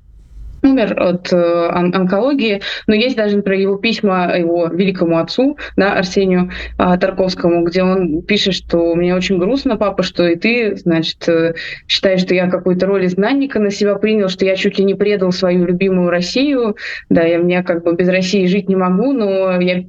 [0.64, 5.94] умер от э, он онкологии, но есть даже, например, его письма его великому отцу, да,
[5.94, 11.28] Арсению э, Тарковскому, где он пишет, что мне очень грустно, папа, что и ты, значит,
[11.28, 11.56] э,
[11.88, 15.32] считаешь, что я какую-то роль изгнанника на себя принял, что я чуть ли не предал
[15.32, 16.76] свою любимую Россию,
[17.10, 19.84] да, я мне как бы без России жить не могу, но я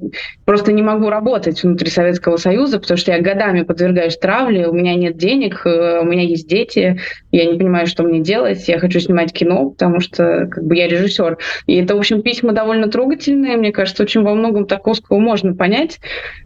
[0.45, 4.95] просто не могу работать внутри Советского Союза, потому что я годами подвергаюсь травле, у меня
[4.95, 6.99] нет денег, э, у меня есть дети,
[7.33, 10.87] я не понимаю, что мне делать, я хочу снимать кино, потому что как бы я
[10.87, 11.39] режиссер.
[11.65, 15.99] И это, в общем, письма довольно трогательные, мне кажется, очень во многом Тарковского можно понять.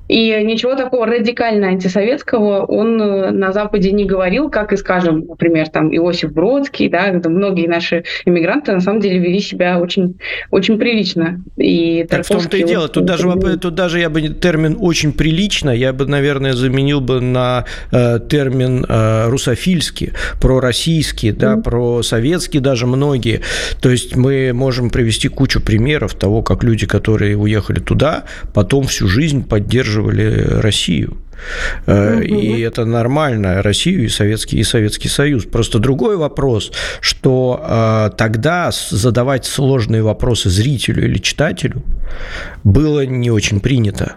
[0.07, 5.67] И ничего такого радикально антисоветского он э, на Западе не говорил, как и, скажем, например,
[5.67, 10.17] там Иосиф Бродский, да, многие наши иммигранты на самом деле вели себя очень,
[10.49, 11.41] очень прилично.
[11.57, 12.87] И так в том-то и дело.
[12.87, 17.65] Тут даже, тут даже я бы термин «очень прилично» я бы, наверное, заменил бы на
[17.91, 20.13] э, термин э, «русофильский»,
[20.77, 21.63] пророссийский, да, mm-hmm.
[21.63, 23.41] просоветский даже многие.
[23.81, 28.23] То есть мы можем привести кучу примеров того, как люди, которые уехали туда,
[28.53, 31.17] потом всю жизнь поддерживали Россию.
[31.85, 32.21] Угу.
[32.21, 35.45] И это нормально, Россию и Советский, и Советский Союз.
[35.45, 41.83] Просто другой вопрос, что э, тогда задавать сложные вопросы зрителю или читателю
[42.63, 44.15] было не очень принято.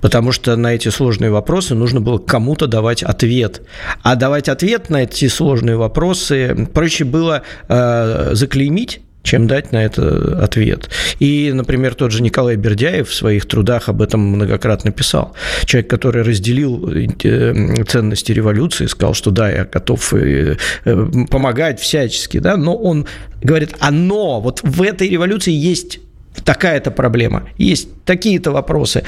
[0.00, 3.62] Потому что на эти сложные вопросы нужно было кому-то давать ответ.
[4.02, 10.42] А давать ответ на эти сложные вопросы проще было э, заклеймить чем дать на это
[10.42, 10.88] ответ.
[11.18, 15.34] И, например, тот же Николай Бердяев в своих трудах об этом многократно писал.
[15.64, 22.38] Человек, который разделил э, ценности революции, сказал, что да, я готов э, э, помогать всячески,
[22.38, 23.06] да, но он
[23.42, 25.98] говорит, оно, вот в этой революции есть
[26.44, 29.02] такая-то проблема, есть такие-то вопросы.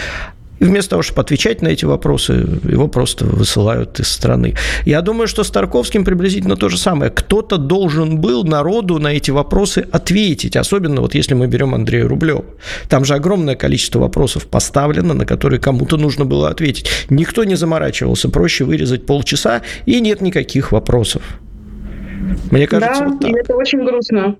[0.59, 2.33] И вместо того, чтобы отвечать на эти вопросы,
[2.65, 4.55] его просто высылают из страны.
[4.85, 7.11] Я думаю, что с Тарковским приблизительно то же самое.
[7.11, 12.45] Кто-то должен был народу на эти вопросы ответить, особенно вот если мы берем Андрея Рублева.
[12.89, 16.91] Там же огромное количество вопросов поставлено, на которые кому-то нужно было ответить.
[17.11, 21.23] Никто не заморачивался, проще вырезать полчаса, и нет никаких вопросов.
[22.51, 23.33] Мне кажется, да, вот так.
[23.33, 24.37] это очень грустно.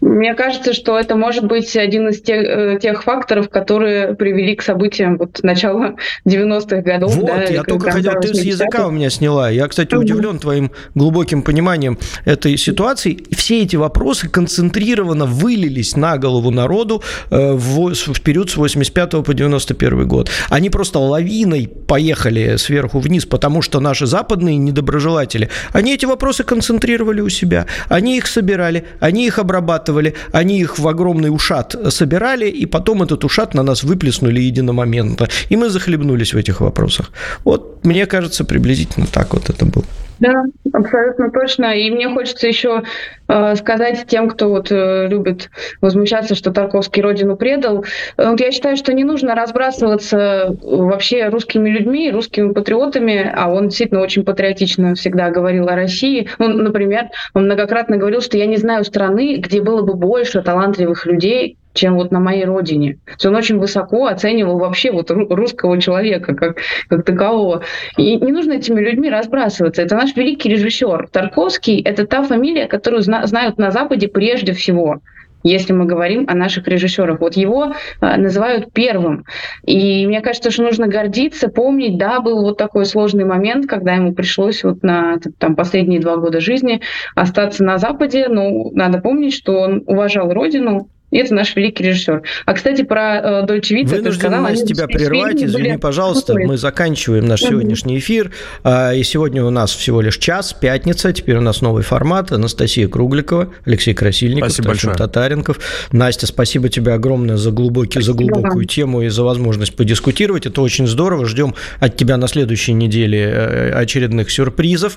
[0.00, 4.62] Мне кажется, что это может быть один из тех, э, тех факторов, которые привели к
[4.62, 5.96] событиям вот начала
[6.26, 7.14] 90-х годов.
[7.16, 9.50] Вот, да, я только хотел, ты с языка у меня сняла.
[9.50, 13.18] Я, кстати, удивлен твоим глубоким пониманием этой ситуации.
[13.30, 19.34] Все эти вопросы концентрированно вылились на голову народу э, в, в период с 85 по
[19.34, 20.30] 91 год.
[20.48, 27.20] Они просто лавиной поехали сверху вниз, потому что наши западные недоброжелатели, они эти вопросы концентрировали
[27.20, 27.66] у себя.
[27.88, 33.02] Они их собирали, они их обрабатывали, захватывали, они их в огромный ушат собирали, и потом
[33.02, 35.28] этот ушат на нас выплеснули единомоментно.
[35.50, 37.10] И мы захлебнулись в этих вопросах.
[37.44, 39.84] Вот, мне кажется, приблизительно так вот это было.
[40.20, 40.44] Да,
[40.74, 41.74] абсолютно точно.
[41.74, 42.82] И мне хочется еще
[43.26, 45.48] э, сказать тем, кто вот э, любит
[45.80, 47.86] возмущаться, что Тарковский родину предал.
[48.18, 54.02] Вот я считаю, что не нужно разбрасываться вообще русскими людьми, русскими патриотами, а он действительно
[54.02, 56.28] очень патриотично всегда говорил о России.
[56.38, 61.06] Ну, например, он многократно говорил, что я не знаю страны, где было бы больше талантливых
[61.06, 62.94] людей, чем вот на моей родине.
[63.06, 66.58] То есть он очень высоко оценивал вообще вот русского человека как,
[66.88, 67.62] как такового.
[67.96, 69.82] И не нужно этими людьми разбрасываться.
[69.82, 71.08] Это наш великий режиссер.
[71.12, 75.00] Тарковский— это та фамилия, которую зна- знают на Западе прежде всего
[75.42, 77.20] если мы говорим о наших режиссерах.
[77.20, 79.24] Вот его э, называют первым.
[79.64, 84.12] И мне кажется, что нужно гордиться, помнить, да, был вот такой сложный момент, когда ему
[84.12, 86.82] пришлось вот на там, последние два года жизни
[87.14, 92.22] остаться на Западе, но надо помнить, что он уважал родину, и это наш великий режиссер.
[92.46, 94.42] А, кстати, про э, Дольче Вита ты сказала...
[94.42, 95.42] Настя, тебя прервать.
[95.42, 98.30] Извини, пожалуйста, мы заканчиваем наш сегодняшний эфир.
[98.62, 101.12] А, и сегодня у нас всего лишь час, пятница.
[101.12, 102.30] Теперь у нас новый формат.
[102.32, 104.94] Анастасия Кругликова, Алексей Красильников, спасибо большое.
[104.94, 105.58] Татаренков.
[105.90, 108.66] Настя, спасибо тебе огромное за, глубокий, за глубокую вам.
[108.66, 110.46] тему и за возможность подискутировать.
[110.46, 111.26] Это очень здорово.
[111.26, 114.96] Ждем от тебя на следующей неделе э, очередных сюрпризов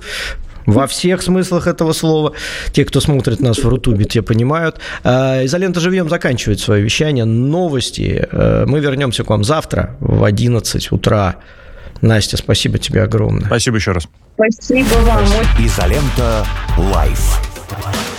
[0.65, 2.33] во всех смыслах этого слова.
[2.71, 4.77] Те, кто смотрит нас в Рутубе, те понимают.
[5.03, 7.25] А, Изолента живьем заканчивает свое вещание.
[7.25, 8.27] Новости.
[8.31, 11.35] Э, мы вернемся к вам завтра в 11 утра.
[12.01, 13.45] Настя, спасибо тебе огромное.
[13.45, 14.07] Спасибо еще раз.
[14.35, 15.25] Спасибо вам.
[15.59, 16.45] Изолента
[16.77, 18.12] Live.